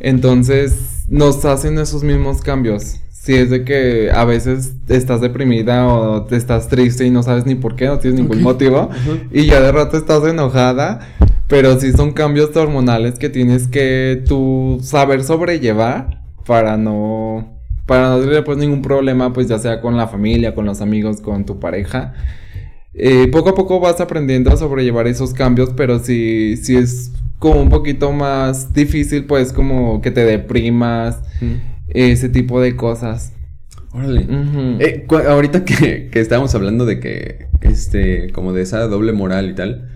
[0.00, 3.00] entonces nos hacen esos mismos cambios.
[3.10, 7.46] Si es de que a veces estás deprimida o te estás triste y no sabes
[7.46, 8.90] ni por qué, no tienes ningún motivo,
[9.32, 11.08] y ya de rato estás enojada,
[11.48, 18.20] pero sí son cambios hormonales que tienes que tú saber sobrellevar para no para no
[18.20, 21.58] tener pues ningún problema, pues ya sea con la familia, con los amigos, con tu
[21.58, 22.12] pareja.
[22.92, 27.62] Eh, poco a poco vas aprendiendo a sobrellevar esos cambios, pero si, si es como
[27.62, 31.22] un poquito más difícil, pues como que te deprimas,
[31.88, 33.32] ese tipo de cosas.
[33.92, 34.26] Órale.
[34.80, 39.54] Eh, ahorita que, que estábamos hablando de que, este, como de esa doble moral y
[39.54, 39.88] tal.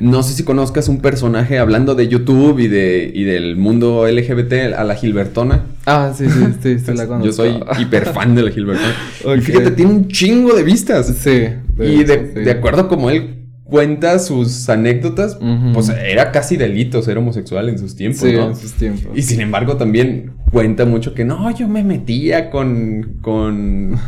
[0.00, 4.74] No sé si conozcas un personaje hablando de YouTube y de y del mundo LGBT
[4.76, 5.64] a la Gilbertona.
[5.86, 7.26] Ah, sí, sí, sí, sí la conozco.
[7.26, 8.94] Yo soy hiper fan de la Gilbertona.
[9.36, 11.06] Y fíjate, tiene un chingo de vistas.
[11.18, 11.48] Sí.
[11.78, 13.39] y de, de acuerdo como él
[13.70, 15.38] cuenta sus anécdotas,
[15.72, 19.16] pues era casi delito ser homosexual en sus tiempos, sí, en sus tiempos.
[19.16, 23.98] Y sin embargo también cuenta mucho que no, yo me metía con, con,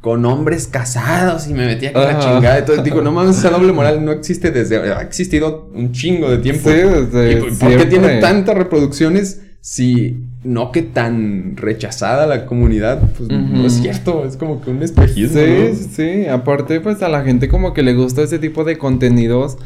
[0.00, 2.58] con hombres casados y me metía con la chingada.
[2.58, 6.38] Entonces digo, no mames, esa doble moral no existe desde, ha existido un chingo de
[6.38, 6.68] tiempo.
[6.68, 13.30] Sí, desde ¿Por qué tiene tantas reproducciones si no que tan rechazada la comunidad, pues
[13.30, 15.40] no es cierto, es como que un espejismo.
[15.40, 19.56] Sí, sí, aparte pues a la gente como que le gusta ese tipo de contenidos.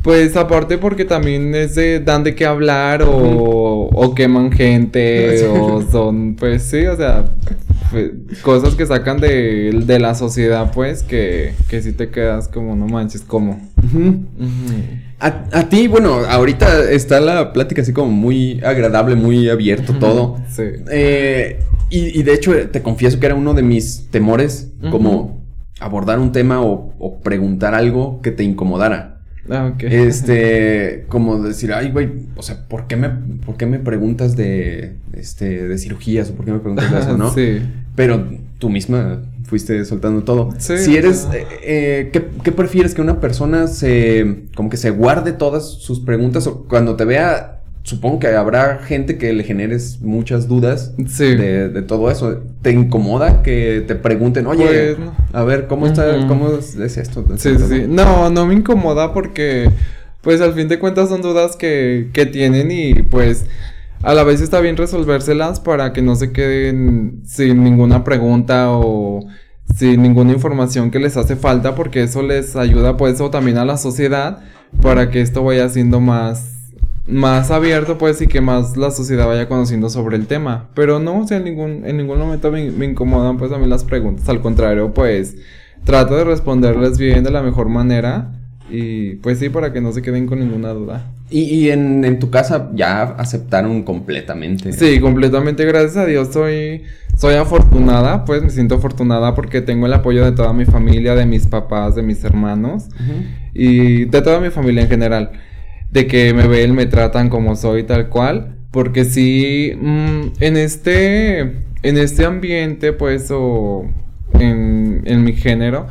[0.00, 5.82] Pues aparte porque también es de dan de qué hablar o, o queman gente o
[5.82, 7.26] son pues sí, o sea,
[7.90, 12.74] pues, cosas que sacan de, de, la sociedad pues que, que si te quedas como
[12.74, 13.60] no manches, como.
[15.20, 20.38] A, ti, bueno, ahorita está la plática así como muy agradable, muy abierto todo.
[20.48, 20.62] Sí.
[20.90, 21.60] Eh,
[21.90, 25.44] y, de hecho, te confieso que era uno de mis temores, como
[25.80, 29.19] abordar un tema o, preguntar algo que te incomodara.
[29.50, 29.82] Ah, ok.
[29.84, 34.94] Este, como decir, ay, güey, o sea, ¿por qué me, por qué me preguntas de,
[35.12, 37.32] este, de cirugías o por qué me preguntas de eso, no?
[37.34, 37.60] sí.
[37.96, 38.26] Pero
[38.58, 40.50] tú misma fuiste soltando todo.
[40.58, 45.32] Sí, si eres, eh, eh, ¿qué, prefieres que una persona se, como que se guarde
[45.32, 50.48] todas sus preguntas o cuando te vea, supongo que habrá gente que le generes muchas
[50.48, 52.40] dudas de, todo eso.
[52.62, 57.24] ¿Te incomoda que te pregunten, oye, pues, a ver, ¿cómo está, cómo es, esto?
[57.36, 59.70] Sí, sí, no, no me incomoda porque,
[60.20, 63.46] pues al fin de cuentas son dudas que, que tienen y pues
[64.02, 69.26] a la vez está bien resolvérselas para que no se queden sin ninguna pregunta o
[69.76, 73.64] sin ninguna información que les hace falta porque eso les ayuda pues o también a
[73.64, 74.42] la sociedad
[74.82, 76.59] para que esto vaya siendo más
[77.10, 81.20] más abierto pues y que más la sociedad vaya conociendo sobre el tema pero no
[81.20, 84.28] o sea en ningún en ningún momento me, me incomodan pues a mí las preguntas
[84.28, 85.36] al contrario pues
[85.84, 88.32] trato de responderles bien de la mejor manera
[88.70, 91.04] y pues sí, para que no se queden con ninguna duda.
[91.28, 94.72] ¿Y, en, tu casa ya aceptaron completamente?
[94.72, 95.64] Sí, completamente.
[95.64, 96.82] Gracias a Dios soy,
[97.16, 101.26] soy afortunada, pues me siento afortunada porque tengo el apoyo de toda mi familia, de
[101.26, 102.88] mis papás, de mis hermanos
[103.54, 105.30] y de toda mi familia en general.
[105.90, 108.56] De que me ven, me tratan como soy tal cual.
[108.70, 111.40] Porque sí, mm, en este,
[111.82, 113.84] en este ambiente, pues, o
[114.34, 115.88] en, en mi género,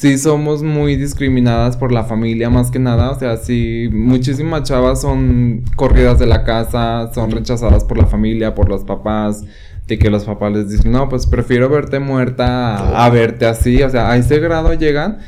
[0.00, 5.02] sí somos muy discriminadas por la familia más que nada, o sea, sí muchísimas chavas
[5.02, 9.44] son corridas de la casa, son rechazadas por la familia, por los papás,
[9.86, 13.90] de que los papás les dicen, no, pues prefiero verte muerta a, verte así, o
[13.90, 15.18] sea, a ese grado llegan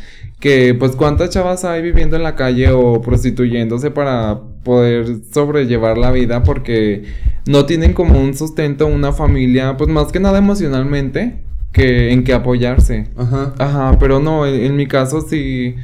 [0.43, 6.11] que pues cuántas chavas hay viviendo en la calle o prostituyéndose para poder sobrellevar la
[6.11, 7.05] vida porque
[7.47, 12.33] no tienen como un sustento, una familia, pues más que nada emocionalmente, que en que
[12.33, 13.07] apoyarse.
[13.17, 13.55] Ajá.
[13.57, 15.77] Ajá, pero no, en, mi caso sí,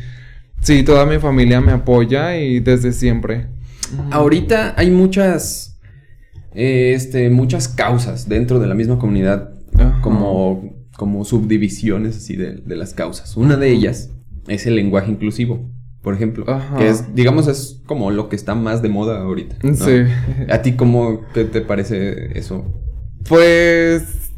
[0.61, 3.47] sí, toda mi familia me apoya y desde siempre.
[4.11, 5.79] Ahorita hay muchas,
[6.53, 9.51] eh, este, muchas causas dentro de la misma comunidad,
[10.01, 13.37] como, como subdivisiones así de, de, las causas.
[13.37, 14.11] Una de ellas
[14.49, 15.71] es el lenguaje inclusivo.
[16.03, 16.47] Por ejemplo,
[16.79, 19.57] que es, digamos, es como lo que está más de moda ahorita.
[19.75, 20.05] Sí.
[20.49, 22.65] ¿A ti cómo te parece eso?
[23.29, 24.29] Pues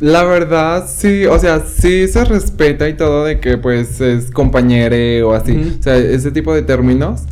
[0.00, 5.22] La verdad, sí, o sea, sí se respeta y todo de que pues es compañere
[5.22, 7.26] o así, o sea, ese tipo de términos.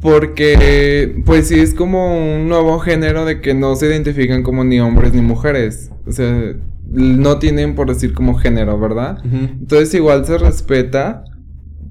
[0.00, 4.80] Porque, pues sí, es como un nuevo género de que no se identifican como ni
[4.80, 5.90] hombres ni mujeres.
[6.06, 6.54] O sea,
[6.90, 9.18] no tienen por decir como género, ¿verdad?
[9.24, 11.24] Entonces igual se respeta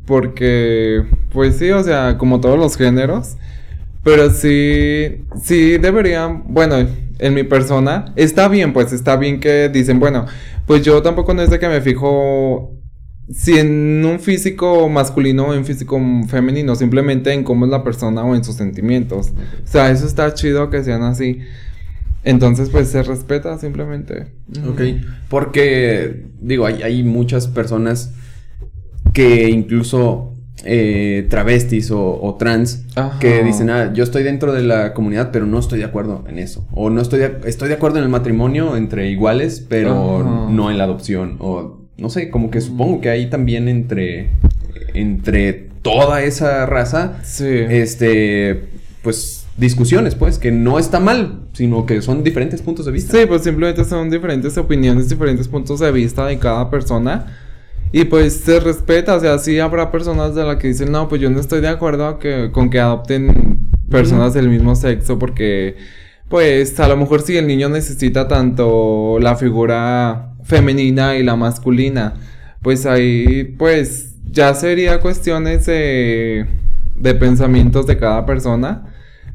[0.06, 3.38] porque, pues sí, o sea, como todos los géneros.
[4.04, 6.78] Pero sí, sí deberían, bueno,
[7.20, 10.26] en mi persona, está bien, pues está bien que dicen, bueno,
[10.66, 12.80] pues yo tampoco no es de que me fijo
[13.32, 18.24] si en un físico masculino o en físico femenino, simplemente en cómo es la persona
[18.24, 19.32] o en sus sentimientos.
[19.64, 21.40] O sea, eso está chido que sean así.
[22.24, 24.28] Entonces, pues se respeta simplemente.
[24.68, 24.82] Ok.
[25.30, 28.14] Porque, digo, hay, hay muchas personas
[29.14, 30.34] que incluso
[30.66, 32.86] eh, travestis o, trans
[33.22, 36.38] que dicen, ah, yo estoy dentro de la comunidad, pero no estoy de acuerdo en
[36.38, 36.68] eso.
[36.72, 40.78] O no estoy de, estoy de acuerdo en el matrimonio entre iguales, pero no en
[40.78, 41.38] la adopción.
[41.40, 44.32] O no sé, como que supongo que hay también entre,
[44.94, 48.64] entre toda esa raza, este,
[49.02, 53.18] pues discusiones, pues, que no está mal, sino que son diferentes puntos de vista.
[53.18, 57.28] Sí, pues simplemente son diferentes opiniones, diferentes puntos de vista de cada persona.
[57.92, 61.22] Y pues se respeta, o sea, sí habrá personas de las que dicen, no, pues
[61.22, 62.20] yo no estoy de acuerdo
[62.52, 65.76] con que adopten personas del mismo sexo porque,
[66.30, 72.14] pues a lo mejor si el niño necesita tanto la figura femenina y la masculina,
[72.62, 76.46] pues ahí, pues ya sería cuestiones de,
[76.96, 78.86] de pensamientos de cada persona.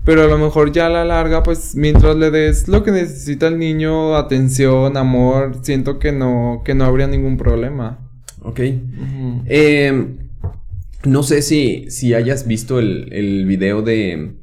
[0.05, 3.49] Pero a lo mejor ya a la larga, pues mientras le des lo que necesita
[3.49, 7.99] el niño, atención, amor, siento que no, que no habría ningún problema.
[8.43, 8.61] Ok.
[9.47, 10.19] Em,
[11.05, 14.35] no sé si, si hayas visto el, el video de...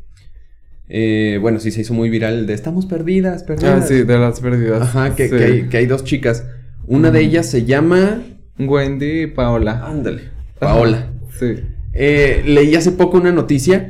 [0.90, 3.84] Eh, bueno, sí se hizo muy viral de estamos perdidas, perdidas.
[3.84, 4.82] Ah, sí, de las perdidas.
[4.82, 5.30] Ajá, que,
[5.70, 6.46] que, hay, dos chicas.
[6.88, 8.24] Una de ellas se llama...
[8.58, 9.86] Wendy y Paola.
[9.86, 10.24] Ándale.
[10.60, 11.08] Paola.
[11.40, 11.56] sí.
[11.94, 13.90] Eh, leí hace poco una noticia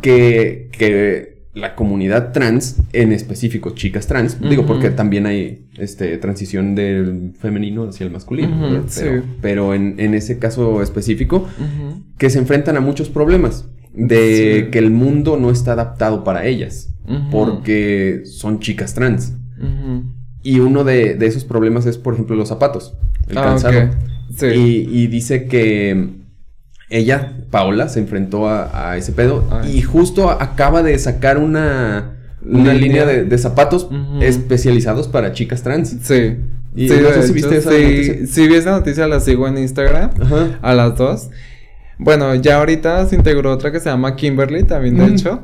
[0.00, 6.74] Que, que la comunidad trans, en específico chicas trans, digo porque también hay este, transición
[6.74, 8.84] del femenino hacia el masculino,
[9.40, 11.48] pero, en, ese caso específico,
[12.18, 16.94] que se enfrentan a muchos problemas de que el mundo no está adaptado para ellas,
[17.30, 19.32] porque son chicas trans.
[20.42, 23.90] Y uno de, esos problemas es, por ejemplo, los zapatos, el ah, calzado.
[24.42, 26.25] y dice que
[26.88, 33.04] ella, Paola, se enfrentó a, ese pedo y justo acaba de sacar una, una línea
[33.04, 33.88] de, zapatos
[34.20, 35.96] especializados para chicas trans.
[36.02, 36.36] Sí.
[36.76, 38.26] sí, no sé si viste esa noticia.
[38.26, 40.10] Sí, vi esa noticia, la sigo en Instagram
[40.62, 41.30] a las dos.
[41.98, 45.42] Bueno, ya ahorita se integró otra que se llama Kimberly, también de hecho.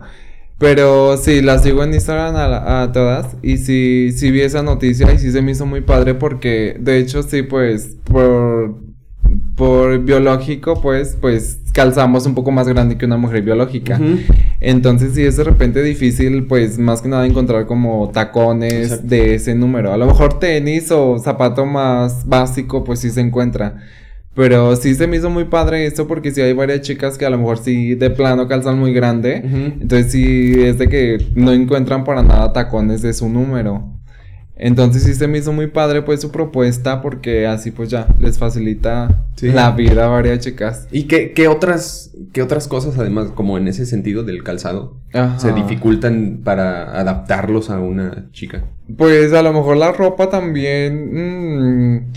[0.58, 3.26] Pero sí, la sigo en Instagram a, a, todas.
[3.42, 6.98] Y sí, sí vi esa noticia y sí se me hizo muy padre porque, de
[6.98, 8.76] hecho, sí, pues, por
[9.56, 14.00] por biológico, pues, pues calzamos un poco más grande que una mujer biológica.
[14.60, 19.54] Entonces, sí es de repente difícil, pues, más que nada encontrar como tacones de ese
[19.54, 19.92] número.
[19.92, 23.76] A lo mejor tenis o zapato más básico, pues sí se encuentra.
[24.34, 27.30] Pero sí se me hizo muy padre esto porque sí hay varias chicas que a
[27.30, 29.36] lo mejor sí de plano calzan muy grande.
[29.36, 34.01] Entonces sí es de que no encuentran para nada tacones de su número.
[34.56, 38.38] Entonces sí se me hizo muy padre pues su propuesta porque así pues ya les
[38.38, 40.86] facilita la vida a varias chicas.
[40.92, 44.96] ¿Y qué, qué, otras, qué otras cosas además como en ese sentido del calzado
[45.38, 48.64] se dificultan para adaptarlos a una chica?
[48.96, 51.96] Pues a lo mejor la ropa también...
[51.96, 52.12] Mm,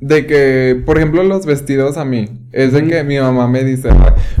[0.00, 3.88] de que, por ejemplo, los vestidos a mí, es de que mi mamá me dice,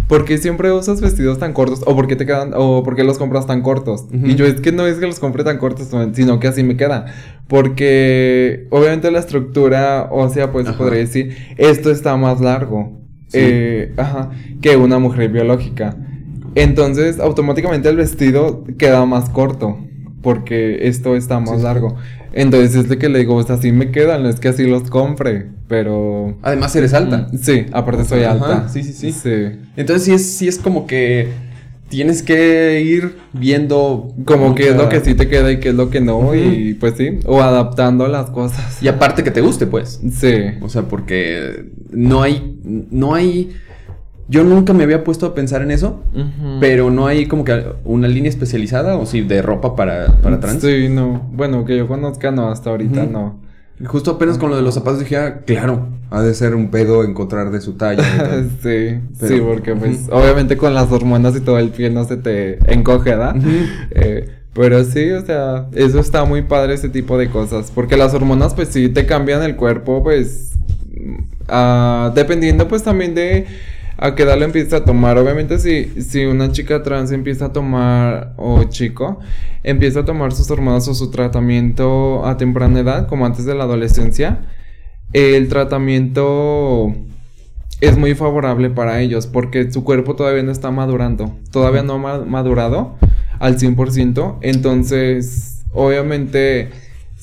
[0.06, 1.82] ¿por qué siempre usas vestidos tan cortos?
[1.84, 4.06] ¿O por qué te quedan, o por qué los compras tan cortos?
[4.12, 6.76] Y yo es que no es que los compre tan cortos, sino que así me
[6.76, 7.06] queda.
[7.48, 12.98] Porque obviamente la estructura o sea, pues podría decir, esto está más largo.
[13.32, 14.30] Eh, ajá,
[14.62, 15.96] que una mujer biológica.
[16.54, 19.78] Entonces, automáticamente el vestido queda más corto.
[20.22, 21.96] Porque esto está más largo.
[22.32, 24.90] Entonces es de que le digo, pues así me quedan, no es que así los
[24.90, 26.36] compre, pero...
[26.42, 27.28] Además eres alta.
[27.32, 28.68] Mm, sí, aparte soy alta.
[28.68, 29.58] Sí, sí, sí, sí.
[29.76, 31.28] Entonces sí es, sí es como que
[31.88, 34.14] tienes que ir viendo...
[34.24, 36.74] Como qué es lo que sí te queda y qué es lo que no, y
[36.74, 38.82] pues sí, o adaptando las cosas.
[38.82, 40.00] Y aparte que te guste, pues.
[40.12, 40.34] Sí.
[40.60, 43.52] O sea, porque no hay, no hay
[44.28, 46.02] yo nunca me había puesto a pensar en eso,
[46.60, 50.62] pero no hay como que una línea especializada o sí de ropa para, para trans.
[50.62, 51.28] Sí, no.
[51.32, 53.40] Bueno, que yo conozca, no, hasta ahorita no.
[53.86, 57.04] Justo apenas con lo de los zapatos dije, ah, claro, ha de ser un pedo
[57.04, 58.02] encontrar de su talla.
[58.62, 62.58] sí, sí, porque pues obviamente con las hormonas y todo el pie no se te
[62.72, 63.36] encoge, ¿verdad?
[63.92, 67.70] Eh, Pero sí, o sea, eso está muy padre ese tipo de cosas.
[67.72, 70.52] Porque las hormonas, pues sí te cambian el cuerpo, pues.
[71.48, 73.46] Uh, dependiendo, pues también de
[73.98, 75.18] a qué edad lo empieza a tomar.
[75.18, 79.18] Obviamente, si, si una chica trans empieza a tomar, o chico,
[79.64, 83.64] empieza a tomar sus hormonas o su tratamiento a temprana edad, como antes de la
[83.64, 84.46] adolescencia,
[85.12, 86.94] el tratamiento
[87.80, 92.24] es muy favorable para ellos porque su cuerpo todavía no está madurando, todavía no ha
[92.24, 92.96] madurado
[93.40, 94.38] al 100%.
[94.42, 96.70] Entonces, obviamente,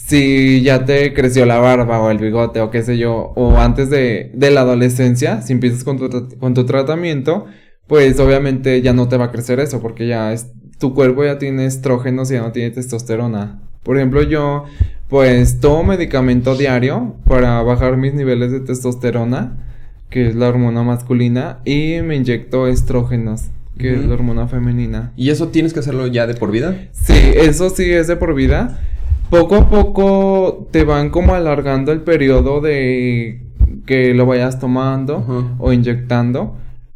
[0.05, 3.89] si ya te creció la barba o el bigote o qué sé yo, o antes
[3.89, 7.45] de, de la adolescencia, si empiezas con tu, con tu tratamiento,
[7.87, 11.39] pues obviamente ya no te va a crecer eso porque ya es, tu cuerpo ya
[11.39, 13.61] tiene estrógenos y ya no tiene testosterona.
[13.81, 14.65] Por ejemplo, yo
[15.07, 19.57] pues tomo medicamento diario para bajar mis niveles de testosterona,
[20.11, 23.45] que es la hormona masculina, y me inyecto estrógenos
[23.77, 25.11] que es la hormona femenina.
[25.17, 26.87] ¿Y eso tienes que hacerlo ya de por vida?
[26.91, 28.79] Sí, eso sí es de por vida.
[29.29, 33.41] Poco a poco te van como alargando el periodo de
[33.85, 36.55] que lo vayas tomando o inyectando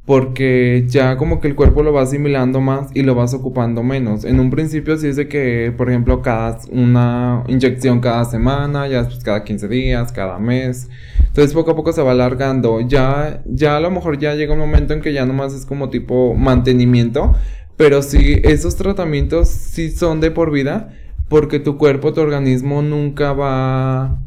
[0.10, 4.26] porque ya como que el cuerpo lo va asimilando más y lo vas ocupando menos.
[4.26, 9.04] En un principio sí es de que, por ejemplo, cada una inyección cada semana, ya
[9.04, 10.90] después cada 15 días, cada mes.
[11.28, 12.82] Entonces poco a poco se va alargando.
[12.82, 15.92] Ya, ya a lo mejor ya llega un momento en que ya nomás es como
[15.92, 17.36] tipo mantenimiento.
[17.78, 20.90] Pero sí, esos tratamientos sí son de por vida
[21.30, 24.20] porque tu cuerpo, tu organismo nunca va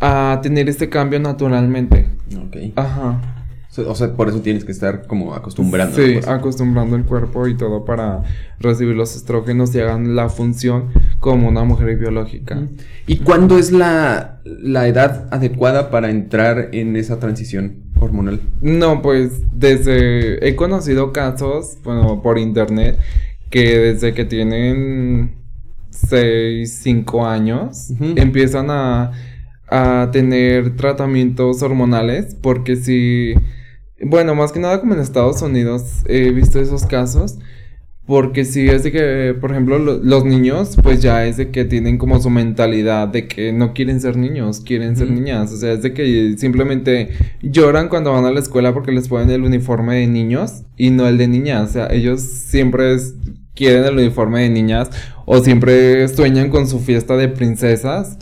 [0.00, 2.06] a tener este cambio naturalmente.
[2.36, 2.56] Ok.
[2.76, 3.20] Ajá.
[3.86, 5.94] O sea, por eso tienes que estar como acostumbrando.
[5.94, 8.22] Sí, acostumbrando el cuerpo y todo para
[8.58, 10.88] recibir los estrógenos y hagan la función
[11.20, 12.66] como una mujer biológica.
[13.06, 18.40] ¿Y cuándo es la, la edad adecuada para entrar en esa transición hormonal?
[18.60, 20.48] No, pues desde...
[20.48, 22.98] He conocido casos, bueno, por internet,
[23.50, 25.37] que desde que tienen
[26.08, 29.12] 6, 5 años, empiezan a,
[29.68, 33.34] a tener tratamientos hormonales, porque si
[34.00, 37.38] bueno, más que nada como en Estados Unidos he visto esos casos.
[38.06, 41.98] Porque si es de que, por ejemplo, los niños, pues ya es de que tienen
[41.98, 45.52] como su mentalidad de que no quieren ser niños, quieren ser niñas.
[45.52, 47.10] O sea, es de que simplemente
[47.42, 51.06] lloran cuando van a la escuela porque les ponen el uniforme de niños y no
[51.06, 51.68] el de niñas.
[51.68, 52.96] O sea, ellos siempre
[53.54, 54.88] quieren el uniforme de niñas
[55.30, 58.16] o siempre sueñan con su fiesta de princesas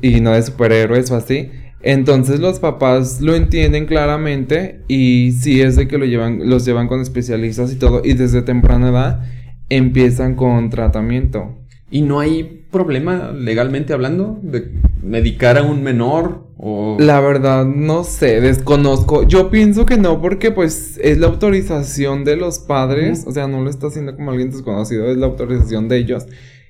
[0.00, 1.50] y no de superhéroes o así.
[1.82, 6.88] Entonces los papás lo entienden claramente y sí es de que lo llevan, los llevan
[6.88, 9.20] con especialistas y todo y desde temprana edad
[9.68, 11.61] empiezan con tratamiento.
[11.92, 14.72] ¿Y no hay problema legalmente hablando de
[15.02, 16.96] medicar a un menor o...?
[16.98, 19.28] La verdad no sé, desconozco.
[19.28, 23.60] Yo pienso que no porque pues es la autorización de los padres, o sea, no
[23.60, 26.26] lo está haciendo como alguien desconocido, es la autorización de ellos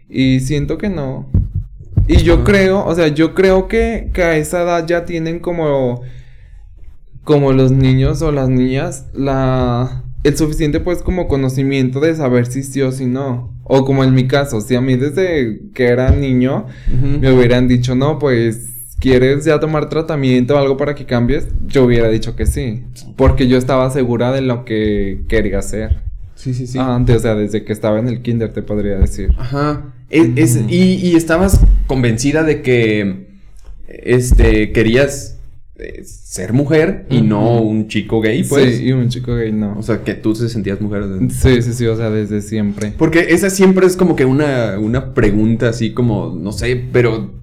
[0.08, 1.30] y siento que no.
[2.08, 6.02] Y yo creo, o sea, yo creo que, que a esa edad ya tienen como,
[7.22, 12.62] como los niños o las niñas, la, el suficiente pues como conocimiento de saber si
[12.62, 13.52] sí o si no.
[13.64, 16.66] O como en mi caso, si a mí desde que era niño
[17.20, 18.68] me hubieran dicho, no, pues
[19.00, 21.48] ¿quieres ya tomar tratamiento o algo para que cambies?
[21.66, 22.84] Yo hubiera dicho que sí,
[23.16, 26.00] porque yo estaba segura de lo que quería hacer.
[26.34, 26.78] Sí, sí, sí.
[26.78, 29.32] antes, o sea, desde que estaba en el kinder te podría decir.
[29.38, 29.92] Ajá.
[30.10, 33.28] Es, y, estabas convencida de que
[33.88, 35.38] este querías
[35.76, 38.78] eh, ser mujer y no un chico gay, pues.
[38.78, 39.78] Sí, y un chico gay no.
[39.78, 41.04] O sea, que tú te sentías mujer.
[41.30, 42.92] Sí, sí, sí, o sea, desde siempre.
[42.96, 47.42] Porque esa siempre es como que una, una pregunta así como, no sé, pero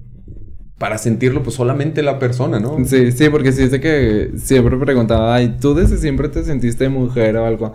[0.78, 2.82] para sentirlo, pues solamente la persona, ¿no?
[2.86, 6.88] Sí, sí, porque sí es de que siempre preguntaba, ay, ¿tú desde siempre te sentiste
[6.88, 7.74] mujer o algo?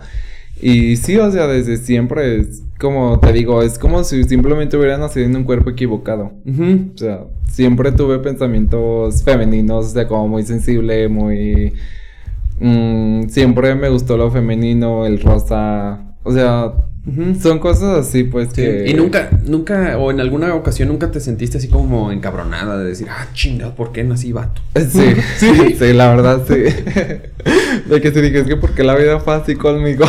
[0.60, 4.98] Y sí, o sea, desde siempre es como te digo, es como si simplemente hubiera
[4.98, 6.32] nacido en un cuerpo equivocado.
[6.46, 11.72] O sea, siempre tuve pensamientos femeninos, o sea, como muy sensible, muy...
[12.58, 16.14] Mm, siempre me gustó lo femenino, el rosa.
[16.22, 16.72] O sea,
[17.40, 18.84] son cosas así, pues que.
[18.88, 23.06] Y nunca, nunca, o en alguna ocasión nunca te sentiste así como encabronada de decir,
[23.08, 24.60] ah, chingada, ¿por qué nací vato?
[24.90, 26.54] Sí, sí, sí, la verdad, sí.
[27.88, 30.04] de que te dije, es que porque la vida fue así conmigo.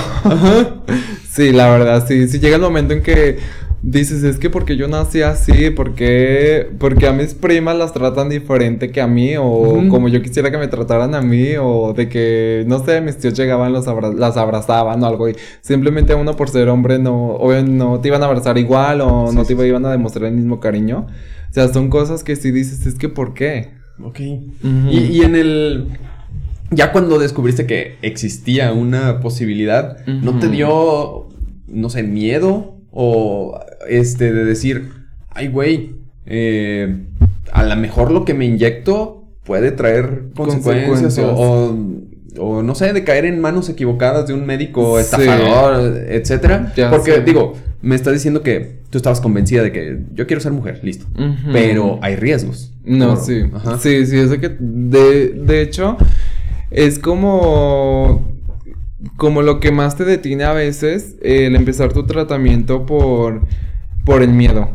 [1.30, 2.28] sí, la verdad, sí.
[2.28, 3.38] Sí llega el momento en que
[3.82, 8.92] dices, es que porque yo nací así, porque, porque a mis primas las tratan diferente
[8.92, 12.64] que a mí, o como yo quisiera que me trataran a mí, o de que,
[12.68, 16.70] no sé, mis tíos llegaban, los las abrazaban o algo, y simplemente uno por ser
[16.70, 20.26] hombre no, o no te iban a abrazar igual, o no te iban a demostrar
[20.26, 21.08] el mismo cariño.
[21.50, 23.72] O sea, son cosas que si dices, es que ¿por qué?
[24.04, 24.20] Ok.
[24.20, 25.88] y, y en el
[26.70, 31.30] ya cuando descubriste que existía una posibilidad, ¿no te dio,
[31.68, 34.89] no sé, miedo o este, de decir,
[35.30, 37.06] ay, güey, eh,
[37.52, 41.78] a lo mejor lo que me inyecto puede traer consecuencias, O,
[42.39, 46.74] o, no sé, de caer en manos equivocadas de un médico estafador, etcétera.
[46.89, 50.80] Porque, digo, me está diciendo que tú estabas convencida de que yo quiero ser mujer,
[50.82, 51.06] listo.
[51.54, 52.74] Pero hay riesgos.
[52.84, 53.43] No, sí.
[53.80, 55.98] Sí, sí, es que, de, de hecho,
[56.72, 58.37] es como
[59.16, 63.41] como lo que más te detiene a veces el empezar tu tratamiento por,
[64.05, 64.70] por el miedo.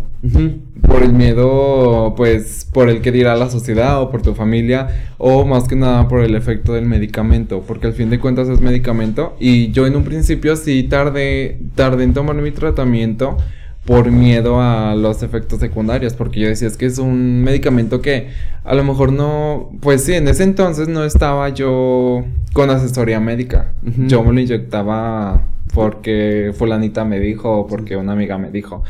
[0.83, 5.45] Por el miedo, pues, por el que dirá la sociedad o por tu familia, o
[5.45, 9.35] más que nada por el efecto del medicamento, porque al fin de cuentas es medicamento.
[9.41, 13.37] Y yo en un principio sí tardé, tardé en tomar mi tratamiento
[13.85, 18.29] por miedo a los efectos secundarios, porque yo decía es que es un medicamento que
[18.65, 23.75] a lo mejor no, pues sí, en ese entonces no estaba yo con asesoría médica,
[23.83, 28.85] yo me lo inyectaba porque fulanita me dijo o porque una amiga me dijo.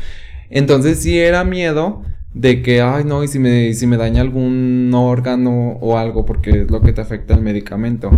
[0.49, 4.91] Entonces sí era miedo de que, ay no, y si me, si me daña algún
[4.93, 8.11] órgano o algo, porque es lo que te afecta el medicamento.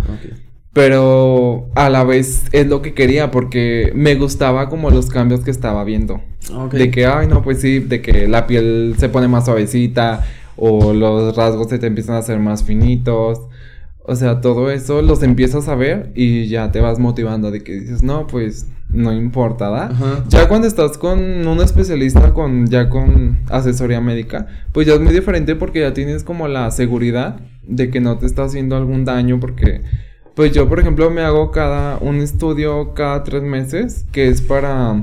[0.76, 5.50] Pero a la vez es lo que quería porque me gustaba como los cambios que
[5.50, 6.20] estaba viendo.
[6.70, 10.92] De que, ay, no, pues sí, de que la piel se pone más suavecita o
[10.92, 13.40] los rasgos se te empiezan a hacer más finitos.
[14.02, 17.72] O sea, todo eso los empiezas a ver y ya te vas motivando de que
[17.72, 20.24] dices, no, pues no importa, ¿da?
[20.28, 25.14] Ya cuando estás con un especialista, con ya con asesoría médica, pues ya es muy
[25.14, 29.40] diferente porque ya tienes como la seguridad de que no te está haciendo algún daño
[29.40, 29.80] porque
[30.36, 35.02] pues yo por ejemplo me hago cada un estudio cada tres meses que es para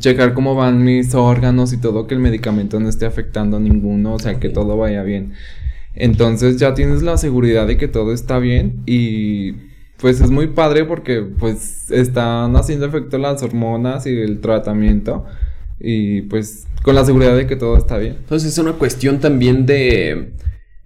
[0.00, 4.14] checar cómo van mis órganos y todo, que el medicamento no esté afectando a ninguno,
[4.14, 5.32] o sea, que todo vaya bien.
[5.94, 9.52] Entonces ya tienes la seguridad de que todo está bien y
[9.98, 15.24] pues es muy padre porque pues están haciendo efecto las hormonas y el tratamiento
[15.78, 18.16] y pues con la seguridad de que todo está bien.
[18.18, 20.32] Entonces es una cuestión también de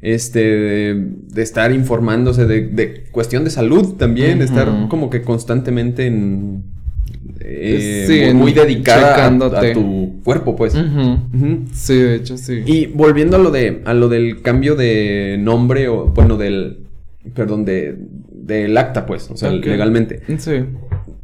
[0.03, 6.65] este de, estar informándose de, cuestión de salud también, estar como que constantemente en
[7.41, 10.75] eh, muy, dedicada a, tu cuerpo, pues.
[11.73, 12.63] Sí, de hecho, sí.
[12.67, 16.87] Y volviendo a lo de a lo del cambio de nombre o bueno del
[17.35, 17.97] perdón de
[18.33, 20.23] del acta, pues, o sea, legalmente.
[20.39, 20.65] Sí.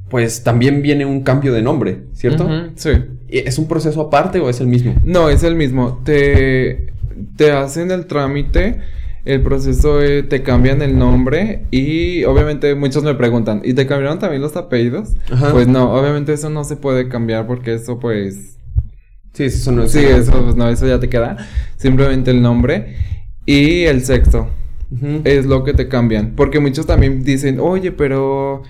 [0.09, 2.49] Pues también viene un cambio de nombre, ¿cierto?
[2.75, 2.91] sí.
[3.29, 4.95] ¿Es un proceso aparte o es el mismo?
[5.07, 6.03] No, es el mismo.
[6.05, 6.93] Te
[7.37, 8.81] te hacen el trámite
[9.25, 14.43] el proceso te cambian el nombre y obviamente muchos me preguntan, ¿y te cambiaron también
[14.43, 15.15] los apellidos?
[15.53, 18.59] Pues no, obviamente eso no se puede cambiar porque eso pues...
[19.33, 21.37] Sí, eso no Sí, eso pues no, eso ya te queda.
[21.77, 22.97] Simplemente el nombre
[23.47, 24.51] y el sexo.
[25.25, 26.35] Es lo que te cambian.
[26.37, 28.63] Porque muchos también dicen, oye, pero...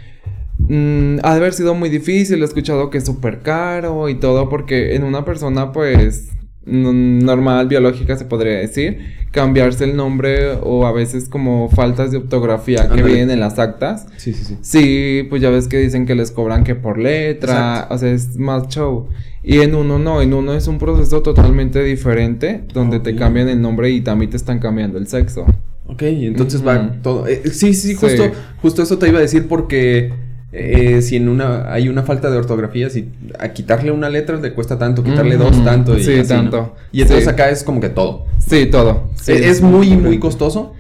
[0.58, 4.48] Mm, ha de haber sido muy difícil, he escuchado que es súper caro y todo,
[4.48, 6.30] porque en una persona pues
[6.64, 8.98] normal, biológica se podría decir,
[9.32, 14.06] cambiarse el nombre o a veces como faltas de ortografía que vienen en las actas.
[14.16, 14.58] Sí, sí, sí.
[14.60, 18.36] Sí, pues ya ves que dicen que les cobran que por letra, o sea, es
[18.36, 19.08] más show.
[19.42, 23.60] Y en uno no, en uno es un proceso totalmente diferente, donde te cambian el
[23.60, 25.46] nombre y también te están cambiando el sexo.
[25.86, 27.26] Ok, entonces va todo.
[27.26, 28.30] Eh, sí, sí, justo,
[28.62, 30.12] justo eso te iba a decir porque
[30.54, 34.52] eh, si en una hay una falta de ortografía, si a quitarle una letra le
[34.52, 36.74] cuesta tanto, quitarle dos tanto y sí, tanto.
[36.92, 38.26] Y entonces acá es como que todo.
[38.38, 39.10] Sí, todo.
[39.26, 40.74] ¿Es, muy, muy costoso?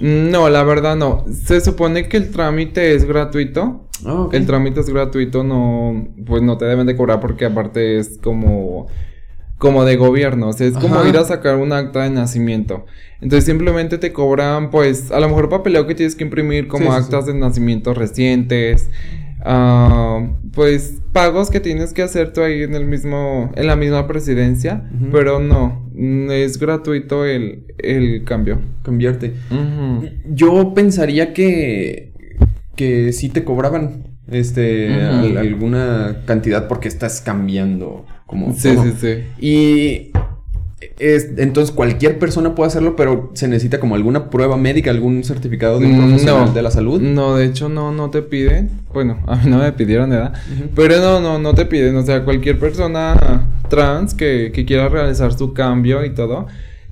[0.00, 1.24] No, la verdad no.
[1.32, 3.88] Se supone que el trámite es gratuito.
[4.06, 8.18] Ah, el trámite es gratuito, no, pues no te deben de cobrar porque aparte es
[8.22, 8.86] como
[9.58, 12.86] como de gobierno, o sea, es como ir a sacar un acta de nacimiento.
[13.20, 17.26] Entonces simplemente te cobran, pues, a lo mejor papeleo que tienes que imprimir como actas
[17.26, 18.88] de nacimiento recientes,
[19.44, 24.06] uh, pues pagos que tienes que hacer tú ahí en el mismo, en la misma
[24.06, 25.90] presidencia, pero no,
[26.30, 28.60] es gratuito el, el cambio.
[28.84, 29.34] Cambiarte.
[30.30, 32.12] Yo pensaría que,
[32.76, 34.92] que sí te cobraban, este,
[35.36, 39.24] alguna cantidad porque estás cambiando como sí, sí, sí.
[39.40, 40.12] Y
[40.98, 45.80] es, entonces cualquier persona puede hacerlo, pero se necesita como alguna prueba médica, algún certificado
[45.80, 47.00] de un mm, profesional de la salud.
[47.00, 48.70] No, de hecho no, no te piden.
[48.92, 50.34] Bueno, a mí no me pidieron edad.
[50.76, 51.96] Pero no, no, no te piden.
[51.96, 56.48] O sea, cualquier persona trans que, que quiera realizar su cambio y todo,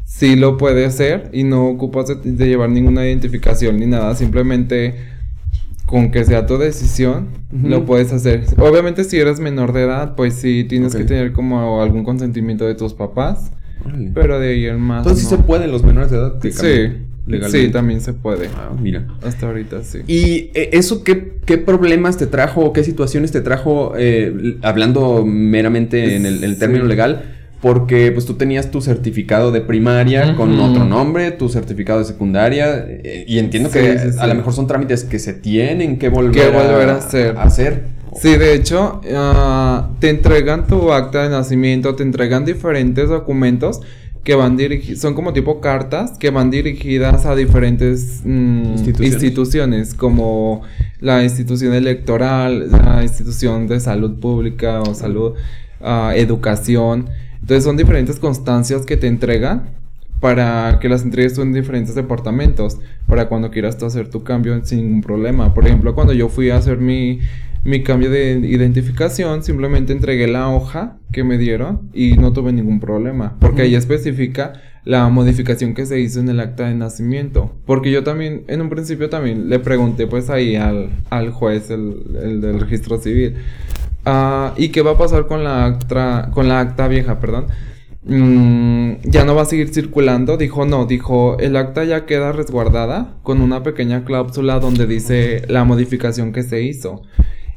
[0.07, 4.15] sí lo puede hacer y no ocupas de llevar ninguna identificación ni nada.
[4.15, 5.16] Simplemente
[5.87, 8.45] con que sea tu decisión, lo puedes hacer.
[8.59, 12.75] Obviamente si eres menor de edad, pues sí tienes que tener como algún consentimiento de
[12.75, 13.53] tus papás.
[14.15, 14.99] Pero de ahí en más.
[14.99, 16.35] Entonces sí se puede los menores de edad.
[16.43, 17.05] sí.
[17.27, 17.67] legalmente.
[17.67, 18.49] Sí, también se puede.
[18.49, 19.07] Ah, mira.
[19.23, 20.01] Hasta ahorita sí.
[20.09, 26.17] ¿Y eh, eso qué, qué problemas te trajo, qué situaciones te trajo, eh, hablando meramente
[26.17, 27.36] en el, término legal?
[27.61, 32.87] Porque pues tú tenías tu certificado de primaria con otro nombre, tu certificado de secundaria,
[32.87, 36.97] eh, y entiendo que a lo mejor son trámites que se tienen que volver, a,
[37.43, 37.85] hacer.
[38.15, 43.81] Sí, de hecho, ah, te entregan tu acta de nacimiento, te entregan diferentes documentos
[44.27, 49.95] que van dirigidos, son como tipo cartas que van dirigidas a diferentes mm, instituciones.
[49.95, 50.63] como
[51.01, 55.35] la institución electoral, la institución de salud pública o salud,
[55.81, 57.09] uh, educación.
[57.47, 59.71] Entonces son diferentes constancias que te entregan
[60.19, 65.01] para que las entregues en diferentes departamentos, para cuando quieras hacer tu cambio sin ningún
[65.01, 65.55] problema.
[65.55, 67.21] Por ejemplo, cuando yo fui a hacer mi
[67.67, 72.79] mi cambio de identificación, simplemente entregué la hoja que me dieron y no tuve ningún
[72.79, 74.53] problema, porque ahí especifica
[74.85, 77.53] la modificación que se hizo en el acta de nacimiento.
[77.67, 82.41] Porque yo también, en un principio también le pregunté pues ahí al, al juez, el,
[82.41, 83.35] del registro civil,
[84.07, 87.47] ah, ¿y qué va a pasar con la acta, con la acta vieja, perdón?
[88.05, 90.37] Mm, ya no va a seguir circulando.
[90.37, 95.65] Dijo, no, dijo, el acta ya queda resguardada con una pequeña cláusula donde dice la
[95.65, 97.03] modificación que se hizo.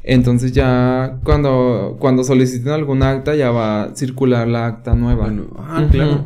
[0.03, 5.31] Entonces ya cuando, cuando soliciten algún acta ya va a circular la acta nueva.
[5.59, 6.25] ah, claro.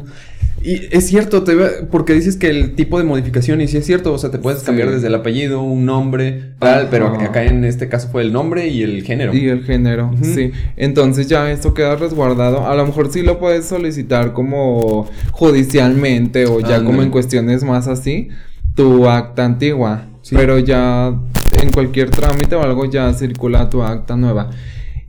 [0.64, 1.56] Y es cierto, te,
[1.92, 4.64] porque dices que el tipo de modificación, y sí es cierto, o sea, te puedes
[4.64, 8.70] cambiar desde el apellido, un nombre, tal, pero acá en este caso fue el nombre
[8.70, 9.34] y el género.
[9.36, 10.52] Y el género, sí.
[10.78, 12.66] Entonces ya esto queda resguardado.
[12.66, 17.88] A lo mejor sí lo puedes solicitar como judicialmente o ya como en cuestiones más
[17.88, 18.30] así,
[18.76, 20.08] tu acta antigua.
[20.32, 21.14] Pero ya
[21.62, 24.50] en cualquier trámite o algo ya circula tu acta nueva.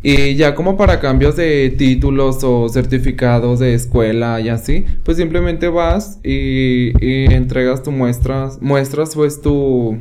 [0.07, 5.69] Y ya como para cambios de títulos o certificados de escuela y así, pues simplemente
[5.69, 6.93] vas y,
[7.33, 9.99] entregas tu muestras, muestras pues tu,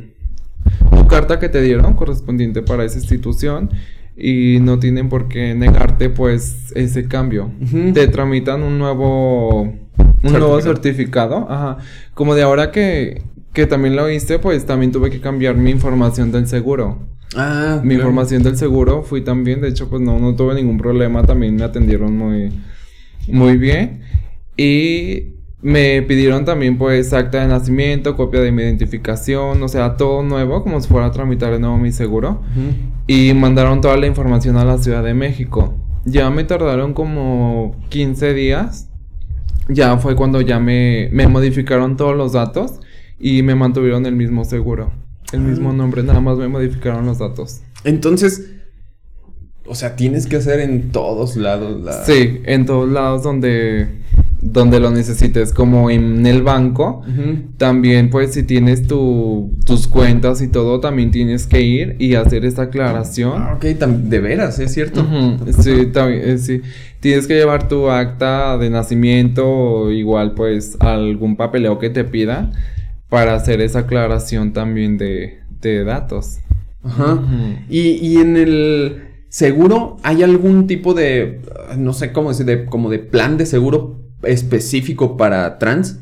[0.94, 3.70] tu carta que te dieron correspondiente para esa institución
[4.14, 7.50] y no tienen por qué negarte pues ese cambio.
[7.94, 11.78] Te tramitan un nuevo un nuevo certificado, ajá,
[12.12, 13.22] como de ahora que
[13.54, 16.98] que también lo viste, pues también tuve que cambiar mi información del seguro.
[17.36, 21.24] Ah, mi información del seguro fui también, de hecho, pues no, no tuve ningún problema,
[21.24, 22.52] también me atendieron muy,
[23.28, 24.02] muy bien.
[24.56, 30.22] Y me pidieron también, pues, acta de nacimiento, copia de mi identificación, o sea, todo
[30.22, 32.42] nuevo, como si fuera a tramitar de nuevo mi seguro.
[33.06, 35.74] Y mandaron toda la información a la Ciudad de México.
[36.04, 38.90] Ya me tardaron como 15 días.
[39.68, 42.80] Ya fue cuando ya me, me modificaron todos los datos
[43.18, 44.92] y me mantuvieron el mismo seguro,
[45.34, 47.60] el mismo nombre, nada más me modificaron los datos.
[47.84, 48.50] Entonces,
[49.66, 52.04] o sea, tienes que hacer en todos lados la...
[52.04, 53.88] Sí, en todos lados donde,
[54.40, 57.02] donde lo necesites, como en el banco.
[57.56, 62.44] También, pues, si tienes tu, tus cuentas y todo, también tienes que ir y hacer
[62.44, 63.42] esta aclaración.
[63.42, 65.06] Ah, ok, de veras, es cierto.
[65.60, 66.60] Sí, también, eh, sí.
[67.00, 72.50] Tienes que llevar tu acta de nacimiento o igual, pues, algún papeleo que te pida
[73.14, 75.38] para hacer esa aclaración también de,
[75.86, 76.40] datos.
[76.82, 77.22] Ajá.
[77.70, 81.40] y, en el seguro, ¿hay algún tipo de,
[81.78, 86.00] no sé cómo decir, de, como de plan de seguro específico para trans?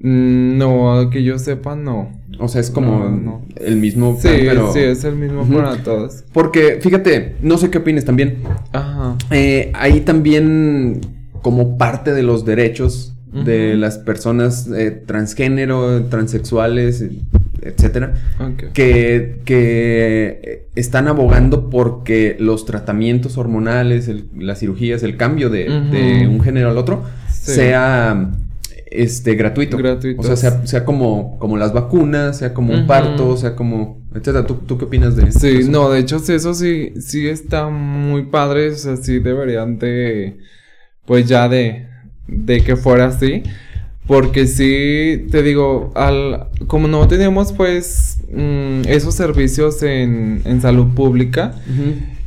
[0.00, 2.10] Mm, no, que yo sepa, no.
[2.40, 4.72] O sea, es como el mismo plan, sí, pero...
[4.72, 6.24] Sí, es el mismo para todos.
[6.32, 8.38] Porque, fíjate, no sé qué opines también.
[8.72, 9.16] Ajá.
[9.30, 11.02] Eh, hay también
[11.40, 17.04] como parte de los derechos de las personas eh, transgénero, transexuales,
[17.62, 18.14] etcétera,
[18.74, 26.70] que, que están abogando porque los tratamientos hormonales, las cirugías, el cambio de, un género
[26.70, 28.32] al otro, sea
[28.92, 29.78] este gratuito.
[30.18, 34.46] O sea, sea, sea, como, como las vacunas, sea como un parto, sea como, etcétera.
[34.46, 35.38] ¿Tú, ¿Tú, qué opinas de eso?
[35.40, 38.70] Sí, no, de hecho, eso sí, sí está muy padre.
[38.70, 40.38] O sea, sí deberían de,
[41.06, 41.88] pues ya de,
[42.26, 43.42] de que fuera así.
[44.06, 50.88] Porque sí, te digo, al, como no tenemos pues mm, esos servicios en, en salud
[50.94, 51.54] pública,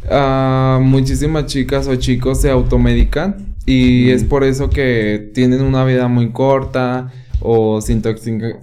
[0.09, 6.07] ah, muchísimas chicas o chicos se automedican y es por eso que tienen una vida
[6.07, 7.11] muy corta
[7.41, 7.99] o se,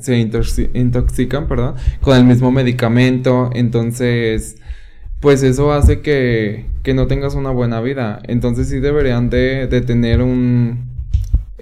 [0.00, 0.18] se
[0.72, 3.50] intoxican perdón, con el mismo medicamento.
[3.52, 4.56] Entonces,
[5.20, 8.20] pues eso hace que, que no tengas una buena vida.
[8.24, 10.91] Entonces sí deberían de, de tener un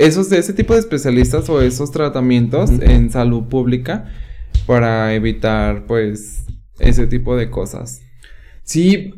[0.01, 4.06] esos, ese tipo de especialistas o esos tratamientos en salud pública
[4.66, 6.44] para evitar, pues,
[6.78, 8.01] ese tipo de cosas.
[8.62, 9.14] Sí,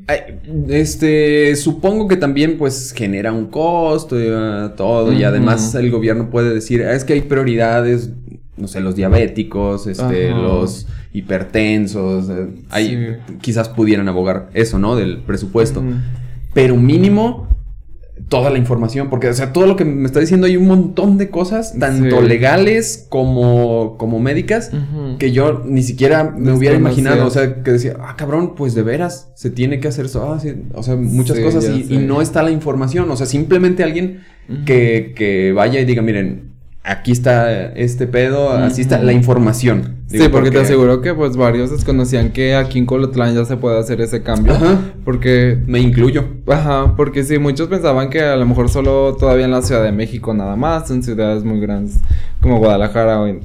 [0.68, 6.30] este, supongo que también pues genera un costo y ah, todo y además el gobierno
[6.30, 8.10] puede decir, ah, es que hay prioridades
[8.56, 14.94] no sé, los diabéticos, este, los hipertensos, eh, ahí quizás pudieran abogar eso, ¿no?
[14.94, 15.82] Del presupuesto.
[16.54, 17.48] Pero mínimo
[18.28, 21.18] toda la información, porque, o sea, todo lo que me está diciendo hay un montón
[21.18, 24.70] de cosas, tanto legales como, como médicas,
[25.18, 28.82] que yo ni siquiera me hubiera imaginado, o sea, que decía, ah, cabrón, pues de
[28.82, 30.40] veras, se tiene que hacer eso, ah,
[30.74, 34.20] o sea, muchas cosas y, no está la información, o sea, simplemente alguien
[34.66, 36.51] que, que vaya y diga, miren,
[36.84, 39.96] aquí está este pedo, así está la información.
[40.06, 43.78] sí, porque, te aseguro que pues varios desconocían que aquí en Colotlán ya se puede
[43.78, 44.54] hacer ese cambio.
[44.54, 44.78] Ajá.
[45.04, 45.58] Porque...
[45.66, 46.26] Me incluyo.
[46.48, 49.92] Ajá, porque sí, muchos pensaban que a lo mejor solo todavía en la Ciudad de
[49.92, 51.98] México nada más, en ciudades muy grandes
[52.40, 53.40] como Guadalajara o en,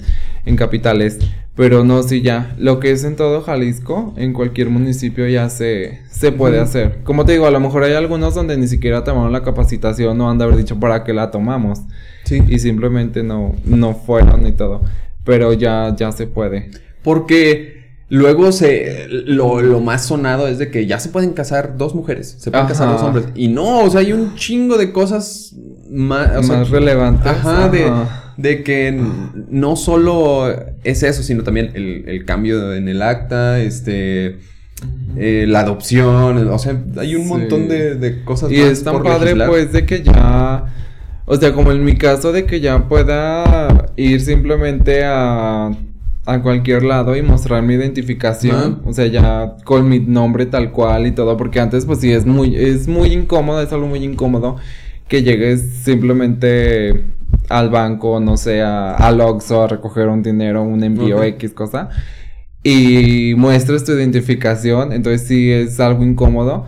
[0.46, 1.20] en capitales.
[1.58, 2.56] Pero no, sí, ya.
[2.60, 7.00] Lo que es en todo Jalisco, en cualquier municipio ya se, se puede hacer.
[7.04, 10.30] Como te digo, a lo mejor hay algunos donde ni siquiera tomaron la capacitación o
[10.30, 11.82] han de haber dicho para qué la tomamos.
[12.26, 12.44] Sí.
[12.48, 14.84] Y simplemente no, no fueron y todo.
[15.24, 16.70] Pero ya, ya se puede.
[17.02, 17.77] Porque
[18.10, 22.36] luego se lo, lo, más sonado es de que ya se pueden casar dos mujeres,
[22.40, 23.26] se pueden casar dos hombres.
[23.36, 25.54] Y no, o sea, hay un chingo de cosas
[25.90, 27.28] más, más relevantes.
[27.28, 27.92] Ajá, de
[28.38, 28.96] de que
[29.50, 34.40] no solo es eso, sino también el, cambio en el acta, este...
[35.18, 38.52] Eh, la adopción, o sea, hay un montón de, cosas.
[38.52, 40.66] Y es tan padre, pues, de que ya,
[41.26, 45.72] o sea, como en mi caso, de que ya pueda ir simplemente a,
[46.28, 51.08] a cualquier lado y mostrar mi identificación, o sea, ya con mi nombre tal cual
[51.08, 54.58] y todo, porque antes, pues sí, es muy, es muy incómodo, es algo muy incómodo
[55.08, 57.06] que llegues simplemente
[57.48, 61.90] al banco, no sé, a, al Oxxo a recoger un dinero, un envío X cosa,
[62.62, 66.66] y muestres tu identificación, entonces sí es algo incómodo.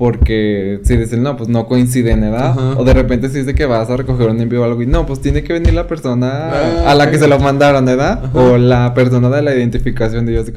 [0.00, 2.56] Porque si dicen, no, pues no coincide en edad.
[2.78, 5.04] O de repente si dice que vas a recoger un envío o algo y no,
[5.04, 8.34] pues tiene que venir la persona ah, a la que se lo mandaron, ¿verdad?
[8.34, 10.50] O la persona de la identificación de ellos.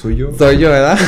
[0.00, 0.32] Soy yo.
[0.36, 0.98] Soy yo, ¿verdad?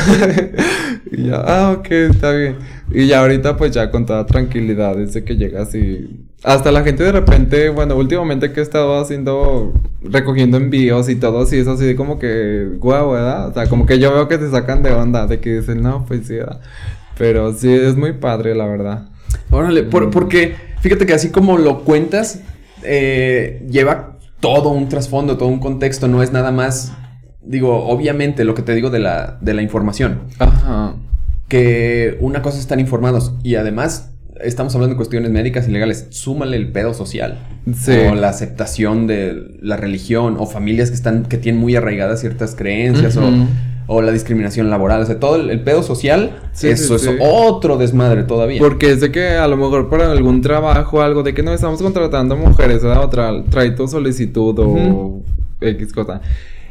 [1.11, 2.59] y ya, ah, ok, está bien.
[2.93, 6.29] Y ya ahorita pues ya con toda tranquilidad, desde que llegas y...
[6.45, 11.45] Hasta la gente de repente, bueno, últimamente que he estado haciendo, recogiendo envíos y todo,
[11.47, 13.49] sí es así de como que, guau, ¿verdad?
[13.49, 16.05] O sea, como que yo veo que te sacan de onda, de que dicen, no,
[16.07, 16.61] pues sí, ¿verdad?
[17.19, 19.09] Pero sí, es muy padre, la verdad.
[19.51, 22.41] Órale, por, porque fíjate que así como lo cuentas,
[22.83, 26.93] eh, lleva todo un trasfondo, todo un contexto, no es nada más
[27.45, 30.23] digo, obviamente lo que te digo de la, de la información.
[30.39, 30.95] Ajá.
[31.49, 36.07] Que una cosa es estar informados y además estamos hablando de cuestiones médicas y legales.
[36.11, 37.39] Súmale el pedo social.
[37.77, 37.93] Sí.
[38.11, 42.55] O la aceptación de la religión o familias que están, que tienen muy arraigadas ciertas
[42.55, 43.31] creencias o,
[43.87, 45.03] o, la discriminación laboral.
[45.03, 48.61] O sea, todo el, pedo social, eso es otro desmadre todavía.
[48.61, 51.83] Porque es de que a lo mejor para algún trabajo, algo de que no estamos
[51.83, 53.05] contratando mujeres, ¿verdad?
[53.05, 55.23] O trae tu solicitud o
[55.61, 56.21] X cosa.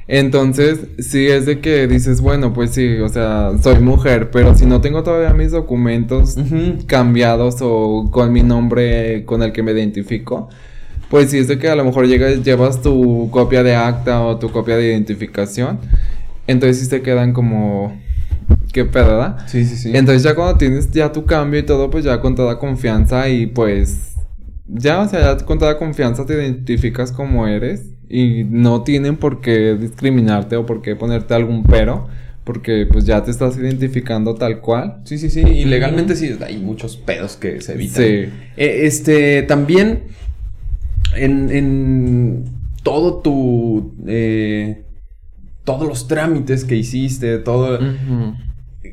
[0.07, 4.65] Entonces, sí es de que dices, bueno, pues sí, o sea, soy mujer, pero si
[4.65, 6.35] no tengo todavía mis documentos
[6.88, 10.49] cambiados o con mi nombre con el que me identifico,
[11.10, 14.38] pues sí es de que a lo mejor llegas, llevas tu copia de acta o
[14.38, 15.80] tu copia de identificación,
[16.48, 17.99] entonces sí se quedan como,
[18.72, 19.38] qué pedo, ¿verdad?
[19.48, 19.91] Sí, sí, sí.
[19.95, 23.48] Entonces ya cuando tienes ya tu cambio y todo, pues ya con toda confianza y
[23.48, 24.15] pues
[24.68, 29.41] ya, o sea, ya con toda confianza te identificas como eres y no tienen por
[29.41, 32.07] qué discriminarte o por qué ponerte algún pero.
[32.44, 34.99] Porque pues ya te estás identificando tal cual.
[35.06, 35.40] Sí, sí, sí.
[35.40, 38.03] Y legalmente sí hay muchos pedos que se evitan.
[38.03, 38.03] Sí.
[38.57, 40.03] Eh, este, también
[41.15, 42.44] en, en
[42.84, 43.94] todo tu...
[44.06, 44.83] Eh,
[45.64, 47.80] todos los trámites que hiciste, todo...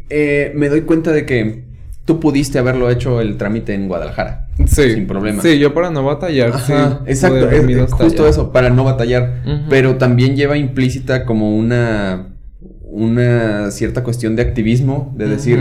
[0.08, 1.64] Eh, me doy cuenta de que
[2.04, 4.48] tú pudiste haberlo hecho el trámite en Guadalajara.
[4.66, 4.94] Sí.
[4.94, 5.42] Sin problema.
[5.42, 6.58] Sí, yo para no batallar.
[6.60, 6.72] sí,
[7.06, 7.50] exacto.
[7.50, 9.42] Es, justo eso, para no batallar.
[9.68, 12.30] Pero también lleva implícita como una
[12.90, 15.60] una cierta cuestión de activismo, de decir,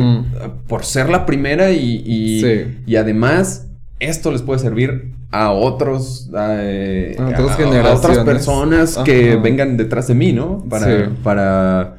[0.68, 2.42] por ser la primera y,
[2.86, 3.68] y, además
[4.00, 10.34] esto les puede servir a otros, a, eh, otras personas que vengan detrás de mí,
[10.34, 10.64] ¿no?
[10.70, 11.98] Para, para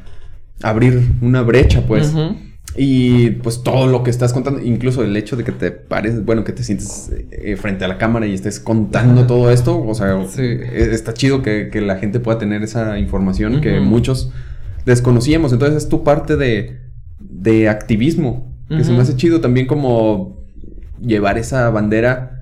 [0.63, 2.13] abrir una brecha, pues.
[2.77, 6.45] Y pues todo lo que estás contando, incluso el hecho de que te pares, bueno,
[6.45, 10.17] que te sientes eh, frente a la cámara y estés contando todo esto, o sea,
[10.39, 14.31] e, está chido que, la gente pueda tener esa información que muchos
[14.87, 15.53] desconocíamos.
[15.53, 16.79] Entonces es tu parte de,
[17.19, 20.45] de activismo, que se me hace chido también como
[21.03, 22.40] llevar esa bandera,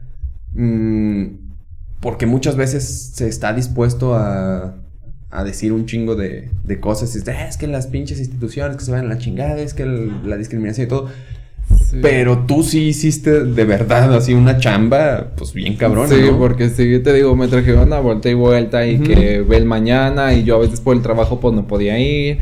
[0.54, 1.24] mm,
[2.00, 4.76] porque muchas veces se está dispuesto a
[5.30, 6.50] a decir un chingo de,
[6.80, 7.14] cosas.
[7.14, 9.74] Y es, ah, es que las pinches instituciones que se van a la chingada, es
[9.74, 11.08] que la discriminación y todo.
[12.00, 16.08] Pero tú sí hiciste de verdad así una chamba, pues bien cabrón.
[16.08, 19.66] Sí, porque sí, te digo, me trajeron una vuelta y vuelta y que ve el
[19.66, 22.38] mañana y yo a veces por el trabajo pues no podía ir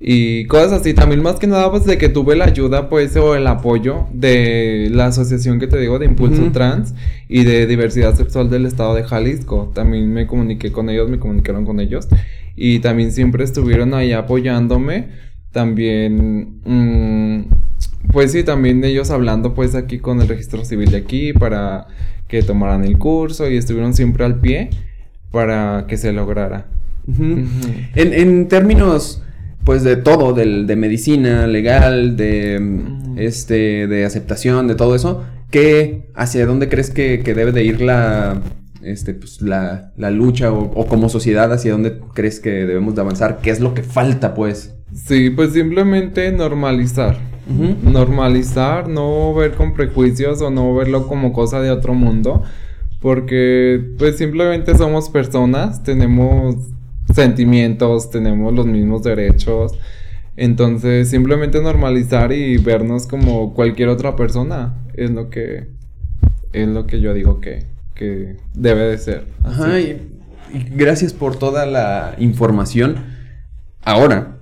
[0.00, 0.94] y cosas así.
[0.94, 4.88] También más que nada pues de que tuve la ayuda pues o el apoyo de
[4.90, 6.94] la asociación que te digo de Impulso Trans
[7.28, 9.70] y de Diversidad Sexual del Estado de Jalisco.
[9.74, 12.08] También me comuniqué con ellos, me comunicaron con ellos
[12.56, 15.08] y también siempre estuvieron ahí apoyándome.
[15.52, 16.60] También...
[16.64, 17.42] Mmm,
[18.12, 21.86] pues sí, también ellos hablando pues aquí con el registro civil de aquí para
[22.28, 24.70] que tomaran el curso y estuvieron siempre al pie
[25.30, 26.66] para que se lograra.
[27.94, 29.22] En, términos
[29.64, 32.60] pues de todo, del, de medicina legal, de
[33.16, 38.40] este, de aceptación, de todo eso, ¿qué, hacia dónde crees que, debe de ir la,
[38.82, 43.40] este, pues, la, lucha o, o, como sociedad, hacia dónde crees que debemos de avanzar?
[43.42, 44.74] ¿Qué es lo que falta, pues?
[44.94, 47.18] Sí, pues simplemente normalizar.
[47.82, 52.44] Normalizar, no ver con prejuicios o no verlo como cosa de otro mundo.
[53.00, 56.54] Porque pues simplemente somos personas, tenemos
[57.14, 59.72] sentimientos, tenemos los mismos derechos.
[60.36, 65.68] Entonces simplemente normalizar y vernos como cualquier otra persona es lo que
[66.52, 69.26] es lo que yo digo que, que debe de ser.
[69.44, 70.00] Ajá, y,
[70.74, 72.96] gracias por toda la información.
[73.82, 74.36] Ahora,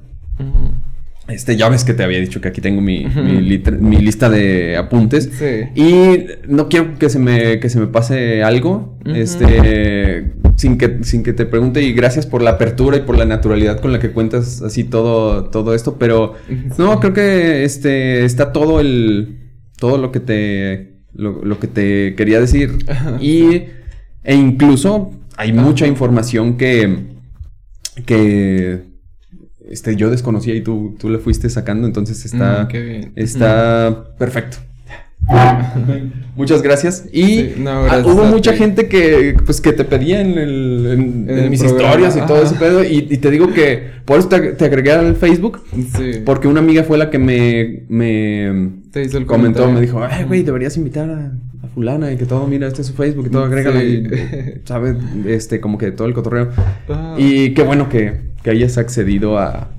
[1.28, 5.30] este, ya ves que te había dicho que aquí tengo mi, lista de apuntes.
[5.74, 8.98] Y no quiero que se me, que se me pase algo.
[9.04, 10.32] Este.
[10.56, 11.82] Sin que, sin que te pregunte.
[11.82, 15.50] Y gracias por la apertura y por la naturalidad con la que cuentas así todo,
[15.50, 15.96] todo esto.
[15.98, 16.34] Pero.
[16.78, 18.24] No, creo que este.
[18.24, 19.38] está todo el.
[19.78, 21.02] todo lo que te.
[21.12, 22.78] lo, que te quería decir.
[23.20, 23.64] Y.
[24.24, 27.18] E incluso hay mucha información que.
[28.06, 28.88] que
[29.70, 34.58] este, yo desconocía y tú, tú le fuiste sacando, entonces está, mm, está perfecto.
[36.36, 37.06] Muchas gracias.
[37.12, 42.20] Y ah, hubo mucha gente que, pues, que te pedía en, el, mis historias y
[42.20, 42.84] todo ese pedo.
[42.84, 45.62] Y, te digo que por eso te, agregué al Facebook.
[45.96, 46.22] Sí.
[46.24, 48.70] Porque una amiga fue la que me, me
[49.26, 51.32] comentó, me dijo, ay, güey, deberías invitar a,
[51.68, 53.82] fulana y que todo, mira, este es su Facebook y todo, agrégalo.
[53.82, 54.10] Y,
[54.64, 54.96] ¿sabes?
[55.26, 56.50] Este, como que todo el cotorreo.
[56.88, 57.14] Ah.
[57.18, 59.70] Y qué bueno que, que hayas accedido a,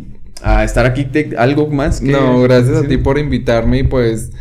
[0.42, 1.08] a estar aquí.
[1.38, 2.02] ¿Algo más?
[2.02, 4.32] no, gracias a ti por invitarme y pues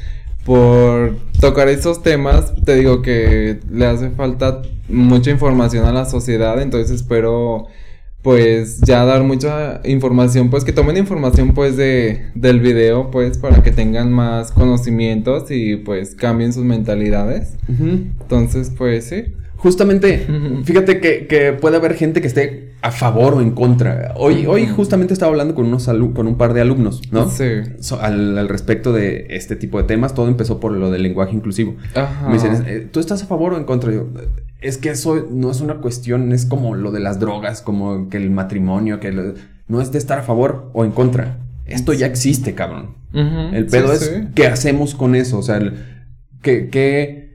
[0.45, 2.55] por tocar esos temas.
[2.65, 7.67] Te digo que le hace falta mucha información a la sociedad, entonces espero
[8.23, 13.63] pues ya dar mucha información, pues que tomen información pues de del video, pues para
[13.63, 17.55] que tengan más conocimientos y pues cambien sus mentalidades.
[17.69, 19.25] Entonces, pues sí.
[19.59, 20.27] Justamente,
[20.65, 24.15] fíjate que, puede haber gente que esté a favor o en contra.
[24.17, 27.29] Hoy, hoy justamente estaba hablando con, unos con un par de alumnos, ¿no?
[27.29, 27.45] Sí.
[28.01, 31.75] al, respecto de este tipo de temas, todo empezó por lo del lenguaje inclusivo.
[32.27, 33.93] Me dicen, eh, ¿tú estás a favor o en contra?
[33.93, 34.07] Yo,
[34.61, 38.17] es que eso no es una cuestión, es como lo de las drogas, como que
[38.17, 39.35] el matrimonio, que
[39.67, 41.39] no es de estar a favor o en contra.
[41.67, 42.95] Esto ya existe, cabrón.
[43.13, 45.59] el pedo es qué hacemos con eso, o sea,
[46.43, 46.69] qué...
[46.69, 47.28] qué que,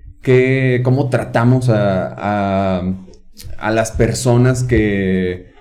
[0.84, 2.82] cómo tratamos a,
[3.58, 5.54] a, las personas que,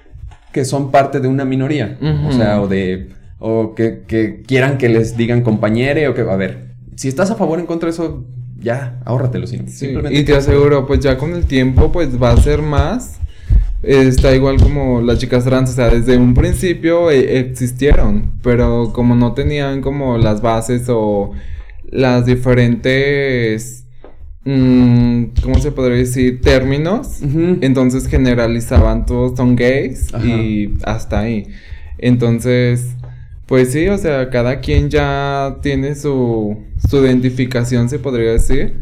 [0.52, 1.98] que son parte de una minoría.
[2.26, 3.10] O sea, o de.
[3.44, 6.22] O que, que, quieran que les digan compañere o que.
[6.22, 8.24] A ver, si estás a favor o en contra de eso,
[8.60, 9.46] ya, ahórratelo.
[9.46, 10.18] Simplemente.
[10.18, 13.18] Y te aseguro, pues ya con el tiempo, pues va a ser más.
[13.82, 19.16] Está igual como las chicas trans, o sea, desde un principio eh, existieron, pero como
[19.16, 21.32] no tenían como las bases o
[21.90, 23.82] las diferentes
[24.44, 26.40] ¿cómo se podría decir?
[26.40, 27.20] Términos.
[27.60, 31.46] Entonces generalizaban todos son gays y hasta ahí.
[31.98, 32.94] Entonces,
[33.46, 36.58] pues sí, o sea, cada quien ya tiene su,
[36.88, 38.80] su identificación, se podría decir,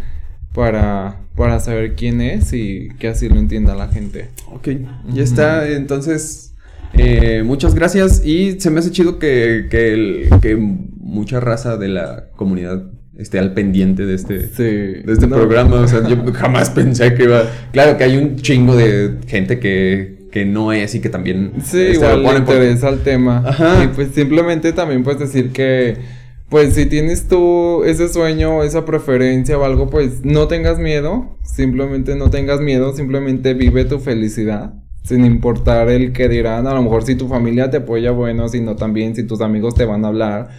[0.55, 4.28] para, para saber quién es y que así lo entienda la gente.
[4.51, 4.69] Ok,
[5.12, 5.69] ya está.
[5.69, 6.55] Entonces,
[6.95, 12.31] eh, muchas gracias y se me hace chido que, que, que mucha raza de la
[12.37, 15.76] comunidad esté al pendiente de este, de este programa.
[15.76, 17.44] O sea, yo jamás pensé que iba.
[17.72, 21.52] Claro que hay un chingo de gente que, que no es y que también.
[21.62, 23.42] Sí, este, igual le interesa el tema.
[23.47, 23.84] Ajá.
[23.84, 26.20] Y pues simplemente también puedes decir que.
[26.48, 31.38] Pues si tienes tú ese sueño, esa preferencia o algo, pues no tengas miedo.
[31.44, 34.74] Simplemente no tengas miedo, simplemente vive tu felicidad.
[35.05, 38.60] Sin importar el que dirán, a lo mejor si tu familia te apoya, bueno, si
[38.60, 40.51] no también, si tus amigos te van a hablar,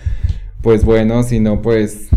[0.61, 2.07] pues bueno, si no, pues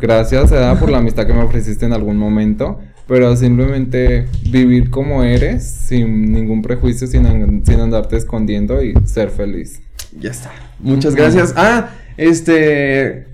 [0.00, 2.80] Gracias, Eda, por la amistad que me ofreciste en algún momento.
[3.06, 9.82] Pero simplemente vivir como eres, sin ningún prejuicio, sin, sin andarte escondiendo y ser feliz.
[10.18, 10.50] Ya está.
[10.78, 11.52] Muchas gracias.
[11.56, 13.26] Ah, este.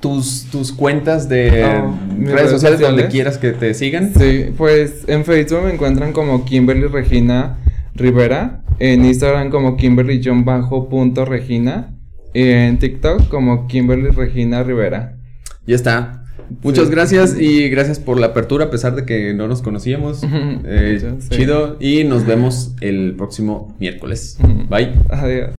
[0.00, 4.12] tus, tus cuentas de oh, redes, sociales, donde quieras que te sigan.
[4.14, 7.58] Sí, pues en Facebook me encuentran como Kimberly Regina
[7.94, 10.22] Rivera, en Instagram como Kimberly
[10.88, 11.94] punto Regina
[12.32, 15.19] y en TikTok como Kimberly Regina Rivera.
[15.70, 16.24] Ya está.
[16.64, 20.22] Muchas gracias y gracias por la apertura a pesar de que no nos conocíamos.
[20.72, 24.36] Eh, chido y nos vemos el próximo miércoles.
[24.68, 24.92] Bye.
[25.10, 25.54] Adiós.